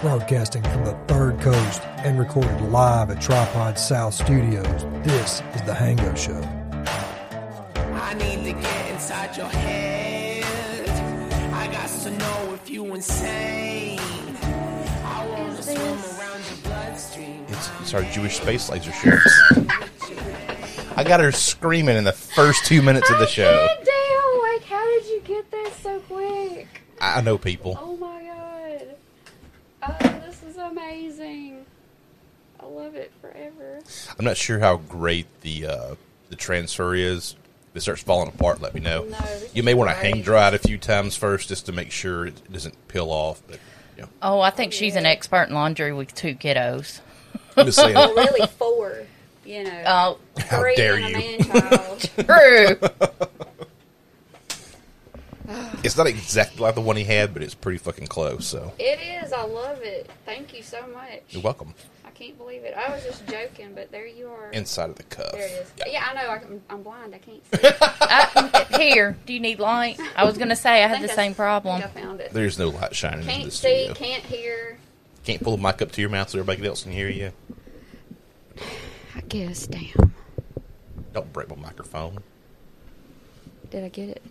[0.00, 5.72] Broadcasting from the third coast and recorded live at Tripod South Studios, this is The
[5.72, 6.40] Hango Show.
[7.94, 10.44] I need to get inside your head.
[11.52, 13.98] I got to know if you insane.
[13.98, 17.44] I wanna swim around your bloodstream.
[17.48, 19.42] It's, it's our Jewish space laser shirts.
[20.96, 23.66] I got her screaming in the first two minutes of the show.
[23.84, 26.68] Damn, like how did you get that so quick?
[27.00, 27.76] I know people.
[27.80, 28.94] Oh my god.
[29.80, 31.64] Oh, this is amazing.
[32.58, 33.80] I love it forever.
[34.18, 35.94] I'm not sure how great the uh,
[36.30, 37.36] the transfer is.
[37.70, 39.04] If it starts falling apart, let me know.
[39.04, 39.18] No,
[39.52, 42.26] you may want to hang dry it a few times first, just to make sure
[42.26, 43.42] it doesn't peel off.
[43.46, 43.58] But
[43.96, 47.00] you know, Oh, I think she's an expert in laundry with two kiddos.
[47.56, 47.94] I'm just saying.
[47.94, 49.02] Well, really four.
[49.44, 49.82] You know.
[49.86, 51.18] Oh, How dare and you.
[51.18, 51.38] man
[51.70, 52.00] child.
[52.26, 53.08] true.
[55.82, 58.46] It's not exactly like the one he had, but it's pretty fucking close.
[58.46, 59.32] So it is.
[59.32, 60.10] I love it.
[60.26, 61.22] Thank you so much.
[61.30, 61.72] you're welcome.
[62.18, 62.74] I can't believe it.
[62.76, 64.50] I was just joking, but there you are.
[64.50, 65.30] Inside of the cuff.
[65.32, 65.72] there it is.
[65.78, 65.84] Yeah.
[65.88, 66.30] Yeah, I know.
[66.30, 67.14] I can, I'm blind.
[67.14, 67.60] I can't see.
[67.80, 70.00] I, here, do you need light?
[70.16, 71.80] I was going to say I had the I- same I problem.
[71.80, 72.32] think I found it.
[72.32, 73.84] There's no light shining Can't the see.
[73.84, 73.94] studio.
[73.94, 74.78] Can't hear.
[75.24, 77.30] Can't pull the mic up to your mouth so everybody else can hear you.
[79.14, 79.68] I guess.
[79.68, 80.12] Damn.
[81.12, 82.18] Don't break my microphone.
[83.70, 84.22] Did I get it?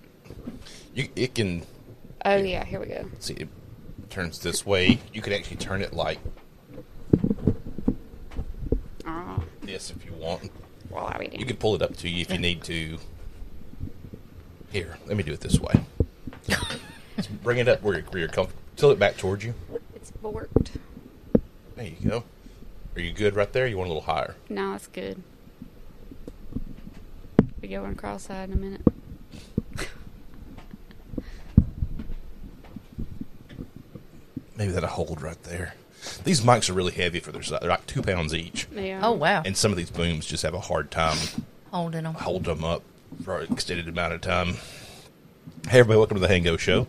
[0.94, 1.64] You, it can
[2.26, 2.66] Oh yeah.
[2.66, 3.06] Here we go.
[3.20, 3.48] see it
[4.10, 5.00] turns this way.
[5.14, 6.20] You can actually turn it like
[9.08, 9.42] Mm-hmm.
[9.42, 9.44] Oh.
[9.62, 10.52] this if you want.
[10.90, 12.98] Well, I mean, You can pull it up to you if you need to.
[14.72, 15.74] Here, let me do it this way.
[17.16, 18.62] Just bring it up where you're, where you're comfortable.
[18.76, 19.54] Tilt it back towards you.
[19.96, 20.78] it's borked.
[21.76, 22.24] There you go.
[22.96, 23.66] Are you good right there?
[23.68, 24.36] You want a little higher?
[24.50, 25.22] No, it's good.
[27.62, 28.82] We going cross-eyed in a minute.
[34.58, 35.74] Maybe that'll hold right there.
[36.24, 37.77] These mics are really heavy for their size.
[37.98, 39.00] They're like two pounds each, Yeah.
[39.04, 39.42] Oh, wow.
[39.46, 41.18] and some of these booms just have a hard time
[41.72, 42.14] Holding them.
[42.14, 42.84] holding them up
[43.24, 44.56] for an extended amount of time.
[45.70, 45.98] Hey, everybody!
[45.98, 46.88] Welcome to the Hango Show.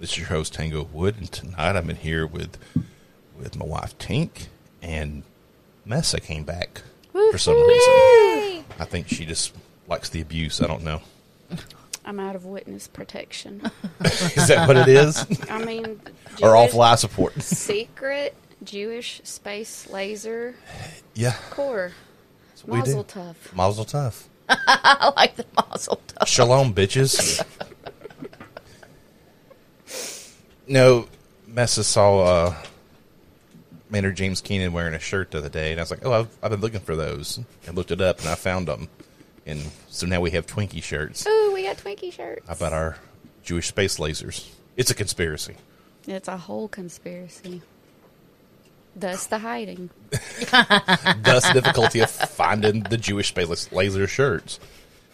[0.00, 2.56] This is your host Tango Wood, and tonight I'm in here with
[3.38, 4.46] with my wife Tink
[4.82, 5.22] and
[5.84, 6.82] Messa came back
[7.12, 8.64] for some reason.
[8.80, 9.54] I think she just
[9.86, 10.60] likes the abuse.
[10.60, 11.00] I don't know.
[12.04, 13.70] I'm out of witness protection.
[14.04, 15.24] Is that what it is?
[15.50, 16.00] I mean,
[16.42, 17.40] or all Jewish- fly support?
[17.42, 20.54] secret Jewish space laser
[21.14, 21.92] yeah, core.
[22.48, 23.02] that's what we do.
[23.02, 23.54] Tough.
[23.54, 24.24] Mazel tov.
[24.48, 26.28] I like the mazel tough.
[26.28, 27.44] Shalom, bitches.
[30.66, 31.06] no,
[31.46, 32.54] Messa saw uh,
[33.90, 36.38] Maynard James Keenan wearing a shirt the other day, and I was like, "Oh, I've,
[36.42, 38.88] I've been looking for those." I looked it up, and I found them,
[39.46, 41.26] and so now we have Twinkie shirts.
[41.26, 42.46] Ooh, we got Twinkie shirts.
[42.46, 42.96] How about our
[43.42, 44.48] Jewish space lasers?
[44.76, 45.56] It's a conspiracy.
[46.06, 47.62] It's a whole conspiracy.
[48.98, 49.90] Thus the hiding.
[50.10, 54.58] Thus, the difficulty of finding the Jewish space laser shirts.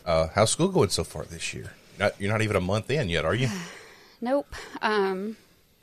[0.06, 1.72] Uh, how's school going so far this year?
[1.98, 3.48] Not, you're not even a month in yet, are you?
[4.20, 4.54] Nope.
[4.80, 5.36] Um,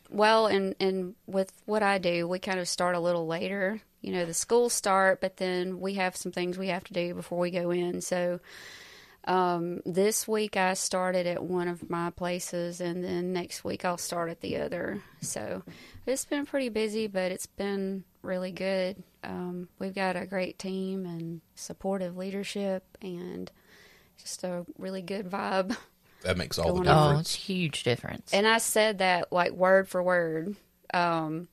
[0.09, 3.81] well, and and with what I do, we kind of start a little later.
[4.01, 7.13] You know, the schools start, but then we have some things we have to do
[7.13, 8.01] before we go in.
[8.01, 8.39] So
[9.25, 13.97] um, this week I started at one of my places, and then next week I'll
[13.97, 15.01] start at the other.
[15.21, 15.63] So
[16.05, 19.01] it's been pretty busy, but it's been really good.
[19.23, 23.51] Um, we've got a great team and supportive leadership, and
[24.17, 25.75] just a really good vibe.
[26.23, 26.97] That makes all the Going on.
[26.97, 27.29] Oh, difference.
[27.29, 28.31] it's a huge difference.
[28.31, 30.55] And I said that like word for word.
[30.93, 31.47] Um,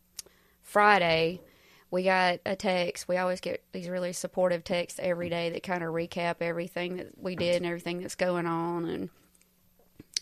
[0.62, 1.40] Friday,
[1.90, 3.08] we got a text.
[3.08, 7.18] We always get these really supportive texts every day that kind of recap everything that
[7.18, 8.84] we did and everything that's going on.
[8.84, 9.10] And,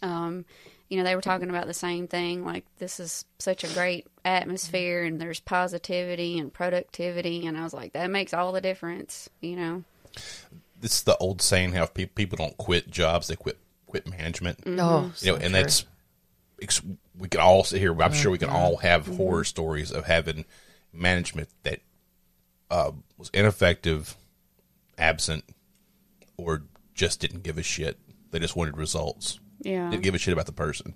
[0.02, 0.44] um,
[0.88, 2.44] you know, they were talking about the same thing.
[2.44, 7.46] Like, this is such a great atmosphere and there's positivity and productivity.
[7.46, 9.84] And I was like, that makes all the difference, you know?
[10.82, 14.62] it's the old saying how pe- people don't quit jobs; they quit quit management.
[14.62, 14.80] Mm-hmm.
[14.80, 15.50] oh, you know, so and true.
[15.50, 15.86] that's
[17.18, 17.92] we can all sit here.
[17.92, 18.12] I'm mm-hmm.
[18.14, 19.16] sure we can all have mm-hmm.
[19.16, 20.44] horror stories of having
[20.96, 21.80] management that
[22.70, 24.16] uh, was ineffective,
[24.98, 25.44] absent,
[26.36, 26.62] or
[26.94, 27.98] just didn't give a shit.
[28.30, 29.38] They just wanted results.
[29.60, 29.90] Yeah.
[29.90, 30.94] Didn't give a shit about the person.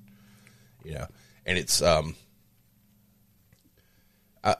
[0.85, 1.06] You know,
[1.47, 2.14] and it's um,
[4.43, 4.56] I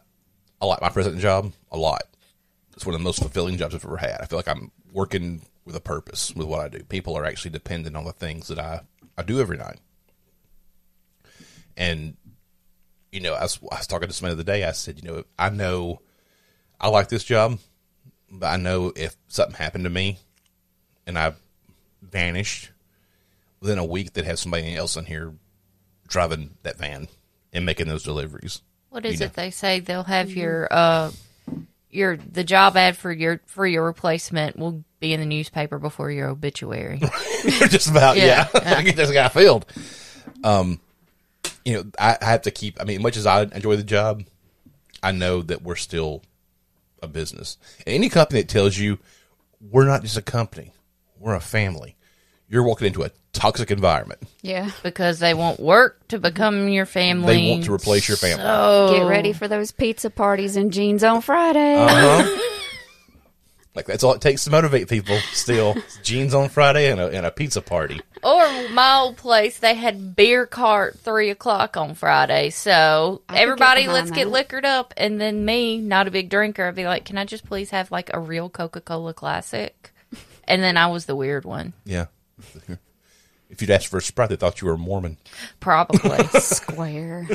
[0.61, 2.03] I like my present job a lot.
[2.77, 4.21] It's one of the most fulfilling jobs I've ever had.
[4.21, 6.83] I feel like I'm working with a purpose with what I do.
[6.85, 8.81] People are actually dependent on the things that I,
[9.17, 9.79] I do every night.
[11.77, 12.17] And,
[13.13, 14.65] you know, I was, I was talking to somebody the other day.
[14.65, 16.01] I said, you know, I know
[16.81, 17.59] I like this job,
[18.31, 20.19] but I know if something happened to me
[21.07, 21.35] and I
[22.03, 22.71] vanished
[23.61, 25.35] within a week, that have somebody else in here
[26.09, 27.09] driving that van
[27.53, 28.63] and making those deliveries.
[28.91, 29.81] What is You it they say?
[29.81, 31.13] They'll have your uh
[31.91, 36.11] your the job ad for your for your replacement will be in the newspaper before
[36.11, 36.99] your obituary.
[37.69, 38.49] just about yeah.
[38.55, 39.67] Yeah, Get this guy filled.
[40.43, 40.81] Um,
[41.65, 42.81] you know, I, I have to keep.
[42.81, 44.25] I mean, much as I enjoy the job,
[45.03, 46.23] I know that we're still
[47.03, 47.57] a business.
[47.87, 48.99] And any company that tells you
[49.61, 50.73] we're not just a company,
[51.19, 51.97] we're a family,
[52.49, 54.21] you're walking into a toxic environment.
[54.43, 54.71] Yeah.
[54.83, 57.35] because they want work to become your family.
[57.35, 58.43] They want to replace your family.
[58.43, 61.77] So Get ready for those pizza parties and jeans on Friday.
[61.77, 62.57] Uh-huh.
[63.75, 65.17] Like that's all it takes to motivate people.
[65.33, 68.01] Still, jeans on Friday and a, and a pizza party.
[68.23, 72.51] Or my old place, they had beer cart three o'clock on Friday.
[72.51, 74.93] So I could get everybody, let's get liquored up.
[74.97, 77.91] And then me, not a big drinker, I'd be like, "Can I just please have
[77.93, 79.93] like a real Coca Cola Classic?"
[80.49, 82.07] And then I was the weird one, Yeah.
[83.51, 85.17] If you'd asked for a sprite, they thought you were a Mormon.
[85.59, 86.25] probably.
[86.41, 87.29] Square.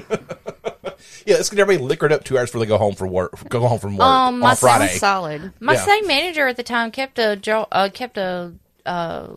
[1.25, 3.49] Yeah, let's get everybody liquored up two hours before they go home for work.
[3.49, 4.93] Go home from work Um, my on Friday.
[4.97, 5.53] Solid.
[5.59, 5.85] My Yeah.
[5.85, 7.39] same manager at the time kept a
[7.71, 8.53] uh, kept a
[8.85, 9.27] uh,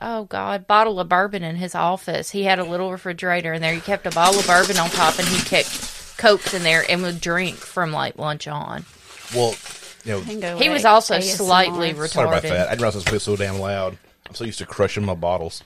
[0.00, 2.30] oh god bottle of bourbon in his office.
[2.30, 3.74] He had a little refrigerator in there.
[3.74, 7.02] He kept a bottle of bourbon on top, and he kept cokes in there and
[7.02, 8.86] would drink from like lunch on.
[9.34, 9.54] Well,
[10.04, 11.36] you know, Tango He was also ASMR.
[11.36, 12.48] slightly sorry about retarded.
[12.50, 12.68] that.
[12.68, 13.98] I didn't realize I was so damn loud.
[14.26, 15.62] I'm so used to crushing my bottles.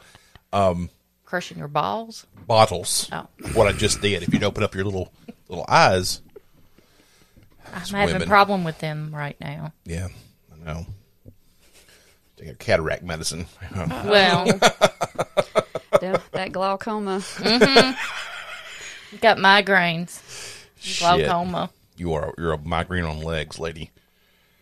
[1.24, 2.26] Crushing your balls.
[2.48, 3.08] Bottles.
[3.12, 3.26] Oh.
[3.54, 4.24] What I just did.
[4.24, 5.12] If you'd open up your little
[5.50, 6.20] little eyes,
[7.72, 8.22] I'm having women.
[8.22, 9.72] a problem with them right now.
[9.84, 10.08] yeah,
[10.52, 10.86] I know.
[12.36, 13.46] Take a cataract medicine.
[13.76, 14.46] Well,
[16.00, 17.20] That- that glaucoma.
[19.20, 20.20] got migraines,
[20.80, 21.00] Shit.
[21.00, 21.70] glaucoma.
[21.96, 23.90] You are you're a migraine on legs, lady.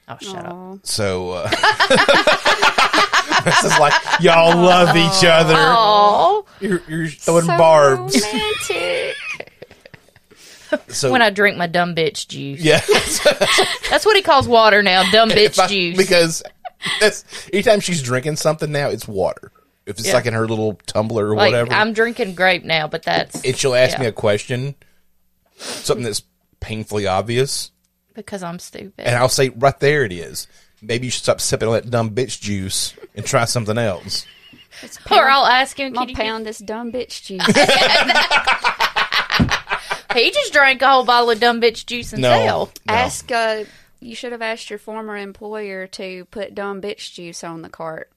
[0.09, 0.79] Oh, shut up.
[0.85, 1.49] So uh,
[3.45, 5.55] this is like y'all love each other.
[5.57, 8.21] Oh, You're, you're throwing So barbs.
[8.25, 9.17] romantic.
[10.89, 12.61] So when I drink my dumb bitch juice.
[12.61, 12.81] yeah,
[13.91, 15.97] That's what he calls water now, dumb bitch I- juice.
[15.97, 16.43] because
[17.01, 19.51] that's anytime she's drinking something now, it's water.
[19.87, 20.15] If it's Yeah.
[20.15, 23.57] like in her little tumbler or like whatever, I'm drinking grape now, but that's and
[23.57, 24.03] she'll ask yeah.
[24.03, 24.75] me a question,
[25.57, 26.23] something that's
[26.61, 27.71] painfully obvious,
[28.15, 28.93] because I'm stupid.
[29.07, 30.47] and I'll say, "Right there, it is."
[30.83, 34.27] Maybe you should stop sipping on that dumb bitch juice and try something else.
[35.11, 37.43] or I'll ask him, can gonna you pound this dumb bitch juice.
[40.15, 42.73] He just drank a whole bottle of dumb bitch juice himself.
[42.87, 42.95] no.
[42.95, 43.31] Ask.
[43.31, 43.65] Uh,
[44.01, 48.11] you should have asked your former employer to put dumb bitch juice on the cart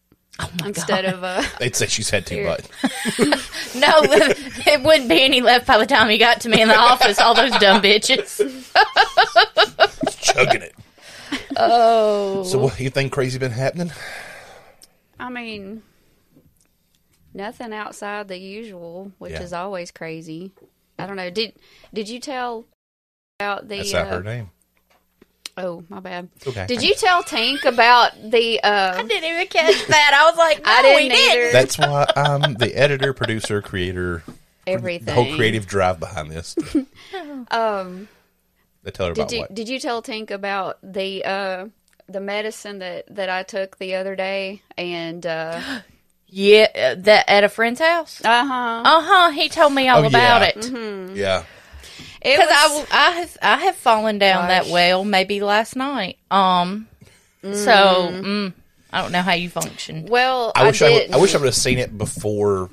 [0.65, 2.61] instead of uh, They'd say she's had too much.
[3.73, 6.77] No, it wouldn't be any left by the time he got to me in the
[6.77, 7.19] office.
[7.19, 8.37] All those dumb bitches.
[10.19, 10.75] chugging it.
[11.55, 13.91] Oh, So, what you think crazy been happening?
[15.19, 15.83] I mean,
[17.33, 19.41] nothing outside the usual, which Yeah.
[19.41, 20.51] is always crazy.
[21.03, 21.29] I don't know.
[21.29, 21.53] Did
[21.93, 22.65] did you tell
[23.39, 23.77] about the?
[23.77, 24.49] That's uh, her name.
[25.57, 26.29] Oh, my bad.
[26.47, 26.65] Okay.
[26.65, 28.63] Did you tell Tink about the?
[28.63, 28.67] I
[28.99, 30.11] Uh, didn't even catch that.
[30.13, 31.51] I was like, no, I didn't he didn't.
[31.53, 34.23] That's why I'm the editor, producer, creator,
[34.67, 35.05] everything.
[35.05, 36.55] the whole creative drive behind this.
[37.51, 38.07] Um,
[38.85, 39.53] I tell her about did you what.
[39.53, 41.65] did you tell Tink about the uh
[42.07, 45.59] the medicine that that I took the other day and uh
[46.33, 48.21] Yeah, uh, that at a friend's house.
[48.23, 49.29] uh huh Uh huh.
[49.31, 50.47] He told me all Oh, about yeah.
[50.47, 50.55] it.
[50.55, 51.15] Mm-hmm.
[51.17, 51.43] Yeah.
[52.21, 54.65] it Because I, was, w- I have I have fallen down Gosh.
[54.67, 56.17] that well maybe last night.
[56.31, 56.87] Um,
[57.43, 58.53] so mm,
[58.93, 60.05] I don't know how you function.
[60.05, 61.15] well I wish I, would, didn't.
[61.15, 62.69] I wish I would have seen it before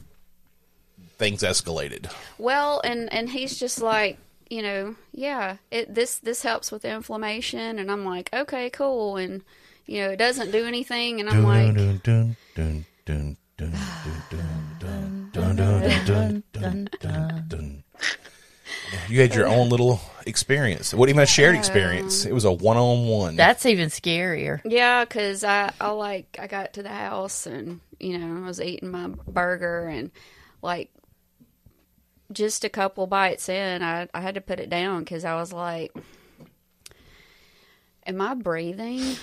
[1.19, 2.13] things escalated.
[2.39, 4.19] Well, and and he's just like,
[4.49, 9.43] you know, yeah, it this this helps with inflammation, and I'm like, okay, cool, and
[9.87, 11.75] you know, it doesn't do anything, and I'm like,
[19.09, 20.95] you had your own little experience.
[20.95, 22.25] What even a shared experience?
[22.25, 23.37] It was a one on one.
[23.37, 24.61] That's even scarier.
[24.65, 28.61] Yeah, because I, I like I got to the house and you know I was
[28.61, 30.13] eating my burger and
[30.63, 30.91] like
[32.31, 35.53] just a couple bites in I I had to put it down because I was
[35.53, 35.93] like,
[38.07, 39.17] am I breathing?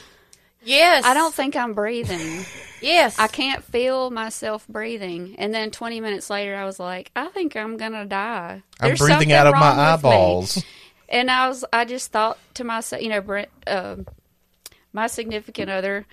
[0.65, 2.45] Yes, I don't think I'm breathing.
[2.81, 5.35] Yes, I can't feel myself breathing.
[5.37, 8.63] And then 20 minutes later, I was like, I think I'm going to die.
[8.79, 10.09] I'm There's breathing out of my wrong with me.
[10.09, 10.63] eyeballs.
[11.07, 13.97] And I was, I just thought to myself, you know, Brent, uh,
[14.91, 16.05] my significant other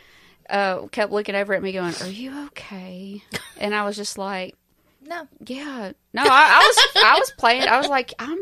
[0.48, 3.22] uh, kept looking over at me going, Are you okay?
[3.58, 4.54] And I was just like,
[5.04, 5.26] no.
[5.46, 5.92] Yeah.
[6.12, 7.62] No, I, I was, I was playing.
[7.64, 8.38] I was like, I'm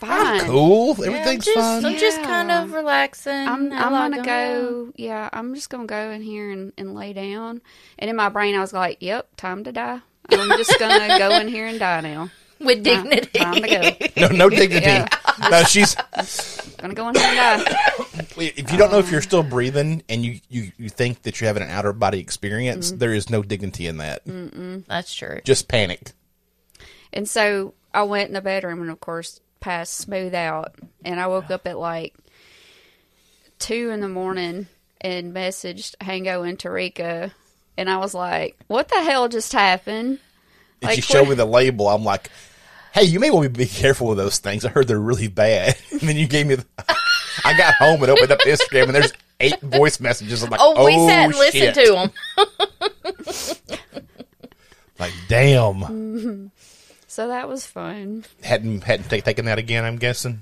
[0.00, 0.40] fine.
[0.42, 0.96] Cool.
[0.98, 1.84] Yeah, Everything's just, fine.
[1.84, 3.32] I'm just kind of relaxing.
[3.32, 4.92] I'm, I I'm gonna go.
[4.96, 7.60] Yeah, I'm just gonna go in here and, and lay down.
[7.98, 10.00] And in my brain, I was like, "Yep, time to die.
[10.30, 12.30] I'm just gonna go in here and die now."
[12.60, 13.38] with dignity.
[13.38, 14.06] Time to go.
[14.20, 14.84] No, no dignity.
[14.84, 15.08] Yeah.
[15.50, 15.94] No, she's.
[16.76, 17.74] Gonna go in here and die.
[18.36, 21.46] If you don't know if you're still breathing and you, you, you think that you're
[21.48, 22.98] having an outer body experience, Mm-hmm.
[22.98, 24.26] there is no dignity in that.
[24.26, 24.84] Mm-mm.
[24.86, 25.40] That's true.
[25.44, 26.12] Just panic.
[27.14, 30.74] And so I went in the bedroom and of course passed smooth out.
[31.04, 32.14] And I woke up at like
[33.58, 34.66] two in the morning
[35.00, 37.32] and messaged Hango and Tarika.
[37.76, 40.18] And I was like, what the hell just happened?
[40.82, 41.88] And Like, she showed me the label.
[41.88, 42.30] I'm like,
[42.92, 44.64] hey, you may want to be careful with those things.
[44.64, 45.76] I heard they're really bad.
[45.92, 46.64] And then you gave me the.
[47.44, 50.42] I got home and opened up Instagram and there's eight voice messages.
[50.42, 51.76] I'm like, Oh, oh, we sat and oh, shit.
[51.76, 53.76] listened to them.
[54.98, 55.76] Like, damn.
[55.76, 56.46] Mm-hmm.
[57.20, 58.24] So that was fun.
[58.42, 59.84] hadn't hadn't take, taken that again.
[59.84, 60.40] I'm guessing.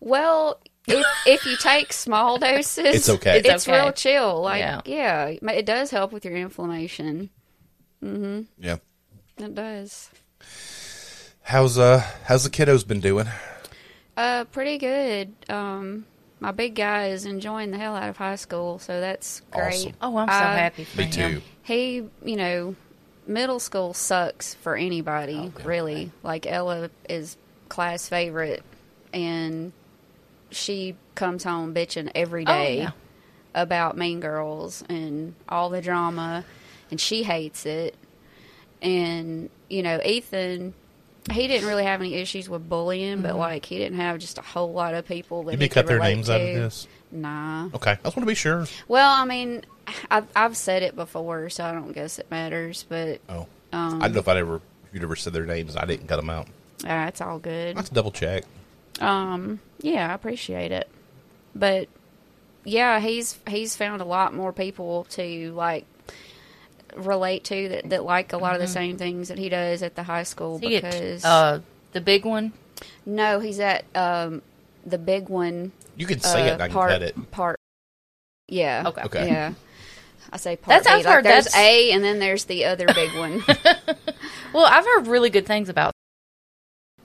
[0.00, 3.38] Well, if if you take small doses, It's okay.
[3.40, 3.82] It's, It's okay.
[3.82, 4.40] real chill.
[4.42, 4.80] Like Yeah.
[4.86, 5.26] yeah.
[5.50, 7.30] it does help with your inflammation.
[8.00, 8.76] Yeah.
[9.38, 10.10] It does.
[11.42, 13.26] How's uh how's the kiddos been doing?
[14.16, 15.32] Uh, pretty good.
[15.48, 16.06] Um,
[16.38, 19.74] my big guy is enjoying the hell out of high school, so that's great.
[19.74, 19.92] Awesome.
[20.00, 21.10] Oh, I'm so I- happy for Me him.
[21.34, 21.42] too.
[21.64, 21.94] He,
[22.24, 22.76] you know,
[23.26, 26.10] middle school sucks for anybody, really.
[26.22, 27.36] Like Ella is
[27.68, 28.62] class favorite,
[29.12, 29.72] and
[30.50, 32.90] she comes home bitching every oh, day Oh, yeah.
[33.54, 36.44] about Mean Girls and all the drama,
[36.90, 37.94] and she hates it.
[38.82, 40.74] And you know, Ethan,
[41.30, 43.38] he didn't really have any issues with bullying, but mm-hmm.
[43.38, 46.34] like he didn't have just a whole lot of people that you their names to.
[46.34, 46.86] out of this?
[47.14, 47.68] Nah.
[47.74, 48.66] Okay, I just want to be sure.
[48.88, 49.62] Well, I mean,
[50.10, 52.84] I've, I've said it before, so I don't guess it matters.
[52.88, 55.76] But Oh, Um, I don't know if I'd ever if you'd ever said their names.
[55.76, 56.48] I didn't cut them out.
[56.84, 57.76] uh, it's all good.
[57.76, 58.44] Let's double check.
[59.00, 60.88] Um, yeah, I appreciate it.
[61.54, 61.88] But
[62.64, 65.84] yeah, he's he's found a lot more people to like
[66.96, 69.94] relate to that, that like a lot of the same things that he does at
[69.94, 71.60] the high school He get, because uh,
[71.92, 72.52] the big one.
[73.06, 74.42] no, he's at um
[74.86, 76.52] the big one You can say uh, it.
[76.54, 77.30] and I can part cut it.
[77.30, 77.56] part
[78.48, 79.02] yeah Okay.
[79.02, 79.26] Okay.
[79.28, 79.54] yeah.
[80.32, 80.90] I say part That's- B.
[81.00, 83.42] I've Like, heard there's that's- A, and then there's the other big one.
[84.52, 85.92] Well, I've heard really good things about,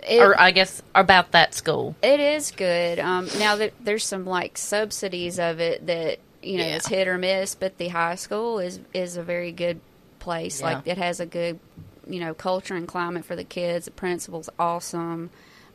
[0.07, 1.95] It- or I guess about that school.
[2.03, 2.99] It is good.
[2.99, 6.75] Um, now that there's some like subsidies of it that you know Yeah.
[6.75, 9.81] it's hit or miss, but the high school is is a very good
[10.19, 10.61] place.
[10.61, 11.59] Like it has a good
[12.07, 13.85] you know culture and climate for the kids.
[13.85, 15.31] The principal's awesome.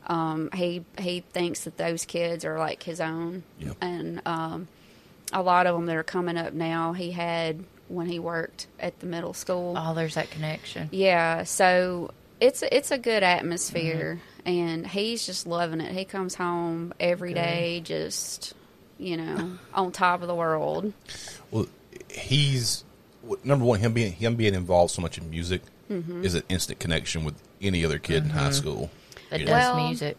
[0.07, 3.77] Um, he he thinks that those kids are like his own, Yep.
[3.81, 4.67] and um,
[5.33, 8.99] a lot of them that are coming up now he had when he worked at
[8.99, 9.73] the middle school.
[9.77, 10.89] Oh, there's that connection.
[10.91, 15.91] Yeah, so it's it's a good atmosphere, and he's just loving it.
[15.91, 18.53] He comes home every day, just
[18.99, 20.93] you know, on top of the world.
[21.51, 21.67] Well,
[22.09, 22.83] he's
[23.43, 23.79] number one.
[23.79, 26.25] Him being him being involved so much in music Mm-hmm.
[26.25, 28.89] is an instant connection with any other kid in high school.
[29.41, 29.53] You does?
[29.53, 30.17] Well, music.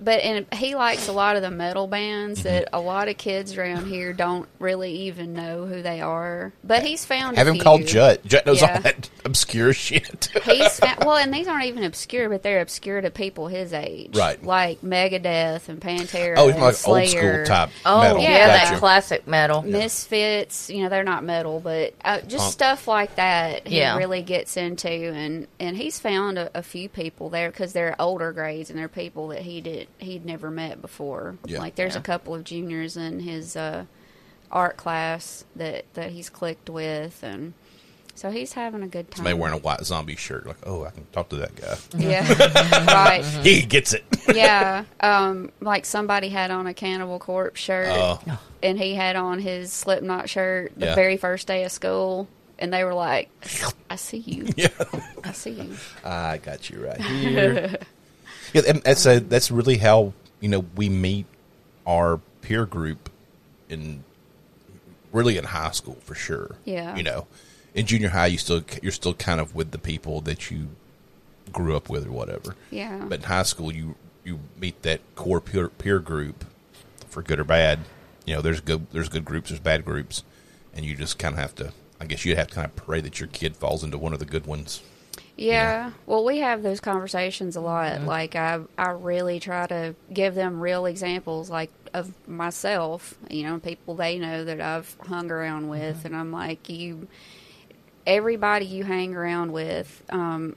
[0.00, 1.90] But and he likes a lot of the metal Mm-hmm.
[1.90, 6.52] bands that a lot of kids around here don't really even know who they are.
[6.64, 7.62] But he's found Have a him few.
[7.64, 8.24] called Jut.
[8.26, 8.74] Jut knows Yeah.
[8.76, 10.28] all that obscure shit.
[10.44, 14.16] He's found, well, and these aren't even obscure, but they're obscure to people his age,
[14.16, 14.42] Right.
[14.42, 16.34] Like Megadeth and Pantera.
[16.36, 18.22] oh, he's and like old school type Oh, metal.
[18.22, 18.70] yeah, Gotcha.
[18.72, 19.62] that classic metal.
[19.62, 22.52] Misfits, you know, they're not metal, but uh, just Punk.
[22.52, 23.96] stuff like that he Yeah.
[23.96, 28.32] really gets into, and and he's found a, a few people there because they're older
[28.32, 31.38] grades and they're people that he did he'd never met before.
[31.46, 31.58] Yeah.
[31.60, 32.00] Like there's Yeah.
[32.00, 33.84] a couple of juniors in his uh,
[34.50, 37.54] art class that that he's clicked with, and
[38.14, 39.18] so he's having a good time.
[39.18, 40.46] Somebody wearing a white zombie shirt.
[40.46, 41.76] Like, oh, I can talk to that guy.
[41.96, 43.24] yeah, right.
[43.42, 44.04] he gets it.
[44.34, 48.20] Yeah, um, like somebody had on a Cannibal Corpse shirt, Oh.
[48.62, 50.94] and he had on his Slipknot shirt the Yeah.
[50.94, 52.28] very first day of school,
[52.58, 53.30] and they were like,
[53.88, 54.68] "I see you, yeah.
[55.24, 57.78] I see you." I got you right here.
[58.52, 61.26] Yeah, and that's a, that's really how you know we meet
[61.86, 63.10] our peer group
[63.68, 64.04] in
[65.12, 66.56] really in high school for sure.
[66.64, 66.96] Yeah.
[66.96, 67.26] you know,
[67.74, 70.68] in junior high you still you're still kind of with the people that you
[71.52, 72.54] grew up with or whatever.
[72.70, 73.04] Yeah.
[73.08, 76.44] but in high school you you meet that core peer peer group
[77.08, 77.80] for good or bad.
[78.26, 80.22] You know, there's good there's good groups, there's bad groups,
[80.74, 81.72] and you just kind of have to.
[82.00, 84.18] I guess you'd have to kind of pray that your kid falls into one of
[84.20, 84.82] the good ones.
[85.38, 85.92] Yeah.
[86.04, 87.92] Well, we have those conversations a lot.
[87.92, 88.06] Mm-hmm.
[88.06, 93.16] Like I, I really try to give them real examples, like of myself.
[93.30, 96.06] You know, people they know that I've hung around with, mm-hmm.
[96.08, 97.06] and I'm like, you,
[98.04, 100.56] everybody you hang around with, um,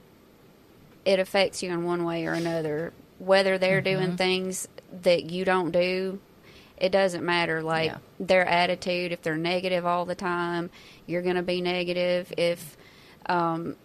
[1.04, 2.92] it affects you in one way or another.
[3.20, 4.00] Whether they're mm-hmm.
[4.00, 4.66] doing things
[5.02, 6.18] that you don't do,
[6.76, 7.62] it doesn't matter.
[7.62, 7.98] Like Yeah.
[8.18, 10.70] their attitude, if they're negative all the time,
[11.06, 12.32] you're going to be negative.
[12.36, 12.76] If
[13.26, 13.76] um,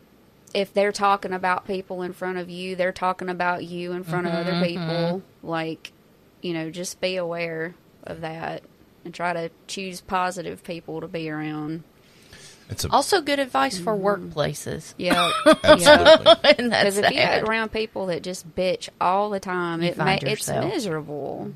[0.54, 4.28] if they're talking about people in front of you, they're talking about you in front
[4.28, 4.88] of other mm-hmm, mm-hmm.
[4.88, 5.22] people.
[5.44, 5.92] Like,
[6.42, 8.64] you know, just be aware of that
[9.04, 11.84] and try to choose positive people to be around.
[12.70, 14.38] It's a, Also, good advice for mm-hmm.
[14.38, 14.94] workplaces.
[14.98, 15.32] Yeah.
[15.64, 16.56] absolutely.
[16.58, 17.42] and that's Because if you sad.
[17.42, 21.54] get around people that just bitch all the time, You it ma- it's miserable.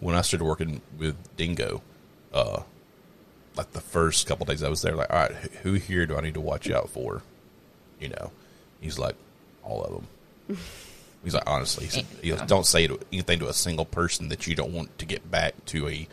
[0.00, 1.82] when I started working with Dingo,
[2.32, 2.62] uh,
[3.56, 6.16] like the first couple days I was there, like, all right, who- who here do
[6.16, 7.22] I need to watch out for?
[8.02, 8.32] You know,
[8.80, 9.14] he's like,
[9.62, 9.92] all of
[10.48, 10.58] them.
[11.24, 14.48] He's like, honestly, he said, he goes, don't say anything to a single person that
[14.48, 16.08] you don't want to get back to a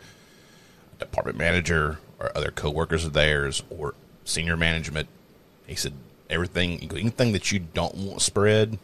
[1.00, 3.94] department manager or other coworkers of theirs or
[4.24, 5.08] senior management.
[5.66, 5.94] He said,
[6.28, 8.78] everything, anything that you don't want spread,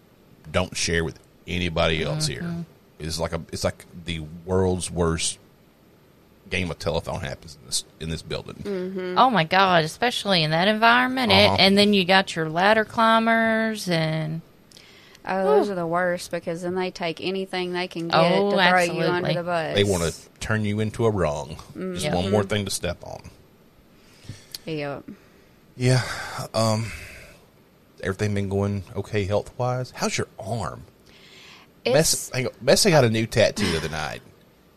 [0.50, 2.44] don't share with anybody else mm-hmm.
[2.44, 2.64] here.
[2.98, 5.38] It's like a, it's like the world's worst
[6.50, 9.14] game of telephone happens in this in this building.
[9.18, 11.32] Oh my god, especially in that environment.
[11.32, 11.40] Uh-huh.
[11.52, 14.42] And, and then you got your ladder climbers and
[15.28, 18.68] Oh, those are the worst because then they take anything they can get Oh, to
[18.68, 19.74] throw you under the bus.
[19.74, 21.56] They want to turn you into a wrong.
[21.74, 22.14] Just Yeah.
[22.14, 23.22] one more thing to step on.
[24.64, 25.00] Yeah.
[25.76, 26.02] Yeah.
[26.54, 26.92] Um.
[28.02, 29.90] Everything been going okay health wise?
[29.96, 30.84] How's your arm?
[31.84, 34.20] It's, Messi, hang on, Messi got a new tattoo the other night,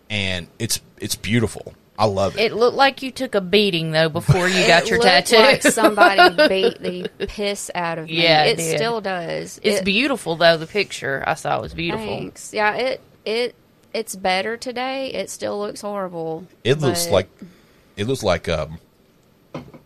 [0.09, 1.73] and it's it's beautiful.
[1.97, 2.51] I love it.
[2.51, 5.35] it looked like you took a beating though before you got it your looked tattoo.
[5.35, 6.81] Like somebody beat
[7.17, 8.23] the piss out of me.
[8.23, 8.77] Yeah, it it, did.
[8.77, 9.59] still does.
[9.63, 10.55] it's It- beautiful though.
[10.57, 12.05] The picture I saw was beautiful.
[12.05, 12.53] Thanks.
[12.53, 13.55] Yeah, it it
[13.93, 15.11] it's better today.
[15.13, 16.45] It still looks horrible.
[16.63, 17.27] It looks like
[17.97, 18.79] it looks like um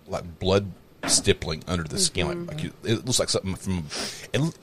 [0.08, 0.68] like blood
[1.08, 2.28] stippling under the skin.
[2.28, 2.46] Mm-hmm.
[2.46, 3.86] Like, like you, it looks like something from
[4.34, 4.58] it.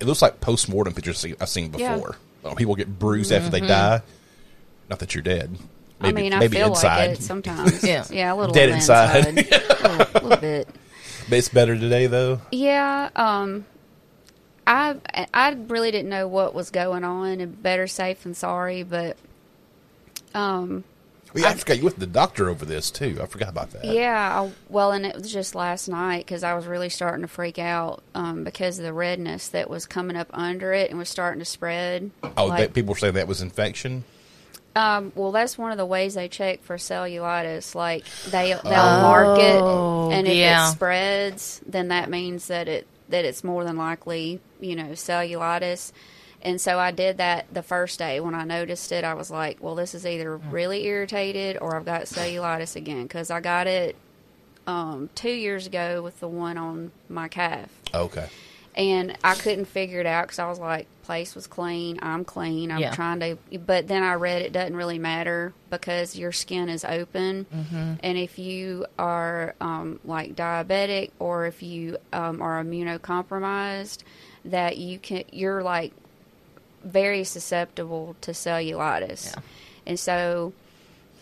[0.00, 1.96] It looks like post mortem pictures I've seen Yeah.
[1.96, 2.16] before.
[2.44, 4.00] Uh, people get bruised after they die.
[4.88, 5.58] Not that you're dead.
[6.00, 7.08] Maybe, I mean, I maybe feel inside.
[7.10, 7.82] like it sometimes.
[7.84, 8.04] Yeah.
[8.10, 9.26] yeah, a little Dead on the inside.
[9.26, 10.68] a little, little bit.
[11.28, 12.40] But it's better today though.
[12.52, 13.66] Yeah, um,
[14.66, 14.96] I
[15.34, 18.82] I really didn't know what was going on, and better safe than sorry.
[18.82, 19.16] But
[20.34, 20.84] um,
[21.34, 23.18] Well, yeah, I, forgot you went to the doctor over this too.
[23.20, 23.84] I forgot about that.
[23.84, 27.28] yeah, I, well, and it was just last night because I was really starting to
[27.28, 31.08] freak out um, because of the redness that was coming up under it and was
[31.08, 32.10] starting to spread.
[32.36, 34.04] Oh, Like- that, people say that was infection.
[34.78, 37.74] Um, well, that's one of the ways they check for cellulitis.
[37.74, 40.68] Like they they'll mark it, and if yeah.
[40.68, 45.90] it spreads, then that means that it that it's more than likely you know cellulitis.
[46.42, 49.02] And so I did that the first day when I noticed it.
[49.02, 53.32] I was like, well, this is either really irritated or I've got cellulitis again because
[53.32, 53.96] I got it
[54.68, 58.28] um, two years ago with the one on my calf Okay.
[58.78, 62.70] And I couldn't figure it out because I was like, place was clean, I'm clean,
[62.70, 62.94] I'm Yeah.
[62.94, 63.36] trying to.
[63.58, 67.94] But then I read it doesn't really matter because your skin is open, Mm-hmm.
[68.00, 73.98] and if you are um, like diabetic or if you um, are immunocompromised,
[74.44, 75.92] that you can you're like
[76.84, 79.42] very susceptible to cellulitis, Yeah.
[79.86, 80.52] and so.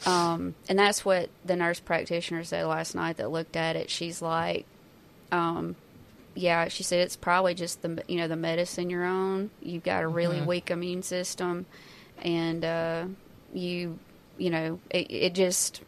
[0.05, 3.89] Um, and that's what the nurse practitioner said last night that looked at it.
[3.89, 4.67] She's like,
[5.33, 5.75] um,
[6.37, 9.51] yeah, she said it's probably just the you know the medicine you're on.
[9.63, 11.67] You've got a really weak immune system,
[12.23, 13.05] and uh,
[13.53, 13.99] you
[14.39, 15.81] you know it, it just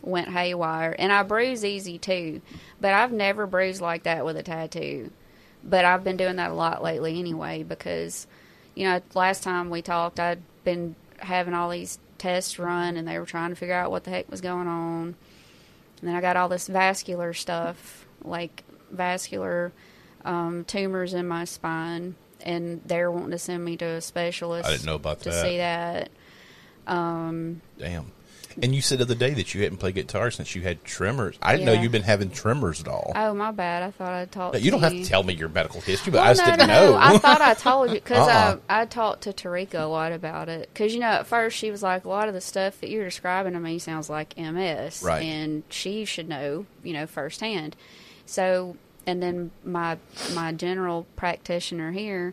[0.00, 0.96] went haywire.
[0.98, 2.40] And I bruise easy too,
[2.80, 5.10] but I've never bruised like that with a tattoo.
[5.62, 8.26] But I've been doing that a lot lately anyway because
[8.74, 13.18] you know last time we talked I'd been having all these tests run and they
[13.18, 15.14] were trying to figure out what the heck was going on.
[16.00, 19.72] And then I got all this vascular stuff, like vascular
[20.24, 24.68] um, tumors in my spine, and they're wanting to send me to a specialist.
[24.68, 25.42] I didn't know about to that.
[25.42, 26.10] see that.
[26.86, 28.12] Damn.
[28.60, 31.38] And you said the other day that you hadn't played guitar since you had tremors.
[31.40, 33.12] I didn't know you've been having tremors at all.
[33.14, 33.82] Oh, my bad.
[33.82, 34.54] I thought I talked.
[34.54, 36.50] Now, you don't have to tell me your medical history, but Well, I just no,
[36.52, 36.96] didn't no, know.
[36.98, 38.58] I thought I told you because Uh-uh.
[38.68, 40.68] I I talked to Tarika a lot about it.
[40.72, 43.04] Because you know, at first she was like, a lot of the stuff that you're
[43.04, 45.22] describing to me sounds like MS, Right.
[45.22, 47.74] And she should know, you know, firsthand.
[48.32, 49.98] So, and then my
[50.32, 52.32] my general practitioner here,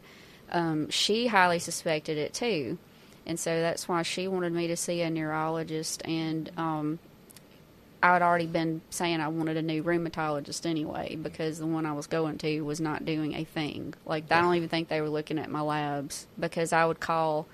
[0.49, 2.77] um, she highly suspected it too,
[3.25, 6.49] and so that's why she wanted me to see a neurologist and.
[6.57, 6.99] Um,
[8.01, 11.91] I had already been saying I wanted a new rheumatologist anyway because the one I
[11.91, 13.93] was going to was not doing a thing.
[14.05, 17.45] Like I don't even think they were looking at my labs because I would call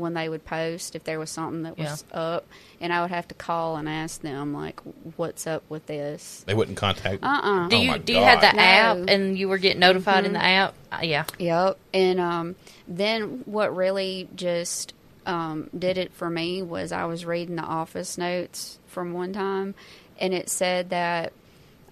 [0.00, 2.46] when they would post if there was something that was up,
[2.80, 4.80] and I would have to call and ask them like,
[5.16, 7.22] "What's up with this?" they wouldn't contact.
[7.22, 8.62] Uh uh Do Oh you my do you have the No.
[8.62, 10.74] app and you were getting notified in the app?
[10.90, 11.24] Uh, yeah.
[11.38, 11.78] Yep.
[11.94, 12.56] And um,
[12.88, 14.92] then what really just
[15.26, 19.74] um, did it for me was I was reading the office notes from one time,
[20.18, 21.32] and it said that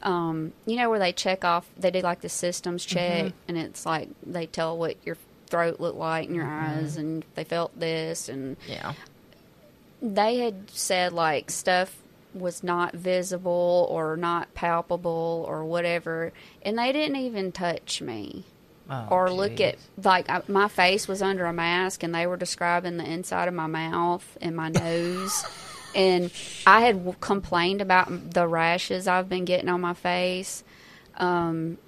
[0.03, 3.37] um, you know where they check off, they do like the systems check, Mm-hmm.
[3.49, 5.16] and it's like they tell what your
[5.48, 6.84] throat looked like and your Mm-hmm.
[6.84, 8.92] eyes, and they felt this, and Yeah.
[10.00, 11.98] they had said like stuff
[12.34, 16.32] was not visible or not palpable or whatever,
[16.62, 18.44] and they didn't even touch me
[18.90, 22.37] Oh, or look at like I, my face was under a mask and they were
[22.37, 25.46] describing the inside of my mouth and my nose
[25.94, 26.30] and
[26.66, 30.62] i had w- complained about the rashes i've been getting on my face
[31.16, 31.78] um,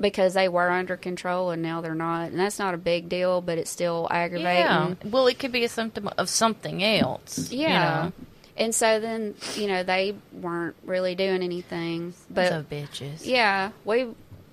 [0.00, 3.40] because they were under control and now they're not and that's not a big deal
[3.40, 4.94] but it's still aggravating Yeah.
[5.04, 7.50] Well, it could be a symptom of something else.
[7.52, 8.12] you yeah know?
[8.56, 13.24] and so then you know they weren't really doing anything but so bitches.
[13.26, 14.08] yeah, we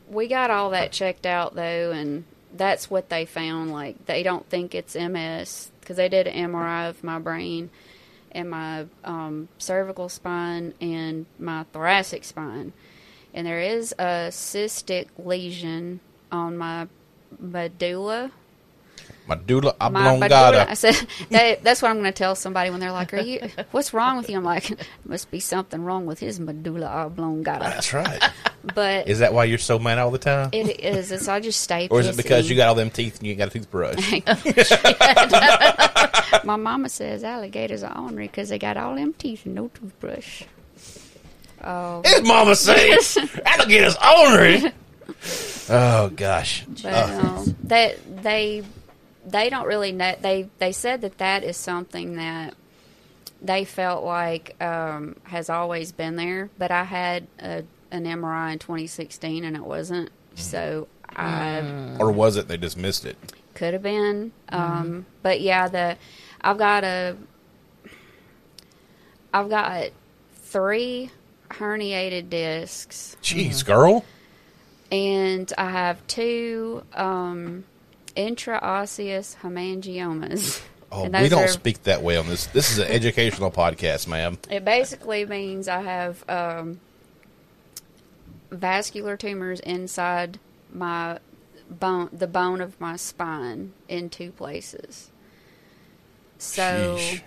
[0.09, 2.23] we got all that checked out though, and
[2.55, 3.71] that's what they found.
[3.71, 7.69] Like they don't think it's MS because they did an MRI of my brain
[8.31, 12.73] and my um, cervical spine and my thoracic spine,
[13.33, 15.99] and there is a cystic lesion
[16.31, 16.87] on my
[17.39, 18.31] medulla.
[19.27, 20.65] Medulla My medulla.
[20.67, 20.95] I said
[21.29, 23.47] that, that's what I'm going to tell somebody when they're like, "Are you?
[23.71, 24.71] What's wrong with you?" I'm like,
[25.05, 28.21] "Must be something wrong with his medulla oblongata." That's right.
[28.73, 30.49] But Is that why you're so mad all the time?
[30.51, 31.11] It is.
[31.11, 31.87] It's, I just stay.
[31.89, 34.21] or is it because you got all them teeth and you ain't got a toothbrush?
[36.43, 40.43] My mama says alligators are ornery because they got all them teeth and no toothbrush.
[41.63, 44.71] Oh, His mama says alligators ornery.
[45.71, 46.65] Oh gosh.
[46.81, 48.63] but um, that they
[49.25, 50.15] they don't really know.
[50.19, 52.55] They they said that that is something that
[53.41, 56.49] they felt like um, has always been there.
[56.57, 60.09] But I had a, an MRI in 2016 and it wasn't.
[60.33, 63.17] So I Or was it they just missed it?
[63.53, 64.31] could have been.
[64.49, 65.97] Um, but yeah, the
[66.41, 67.15] I've got a
[69.33, 69.89] I've got
[70.35, 71.11] three
[71.49, 74.05] herniated discs, Jeez, girl.
[74.91, 77.63] and I have two um,
[78.15, 80.61] intraosseous hemangiomas.
[80.91, 82.47] Oh, we don't are- speak that way on this.
[82.47, 84.39] This is an educational podcast, ma'am.
[84.49, 86.79] It basically means I have um,
[88.49, 90.39] vascular tumors inside
[90.73, 91.19] my
[91.69, 95.11] bone, the bone of my spine, in two places.
[96.39, 97.21] So Sheesh.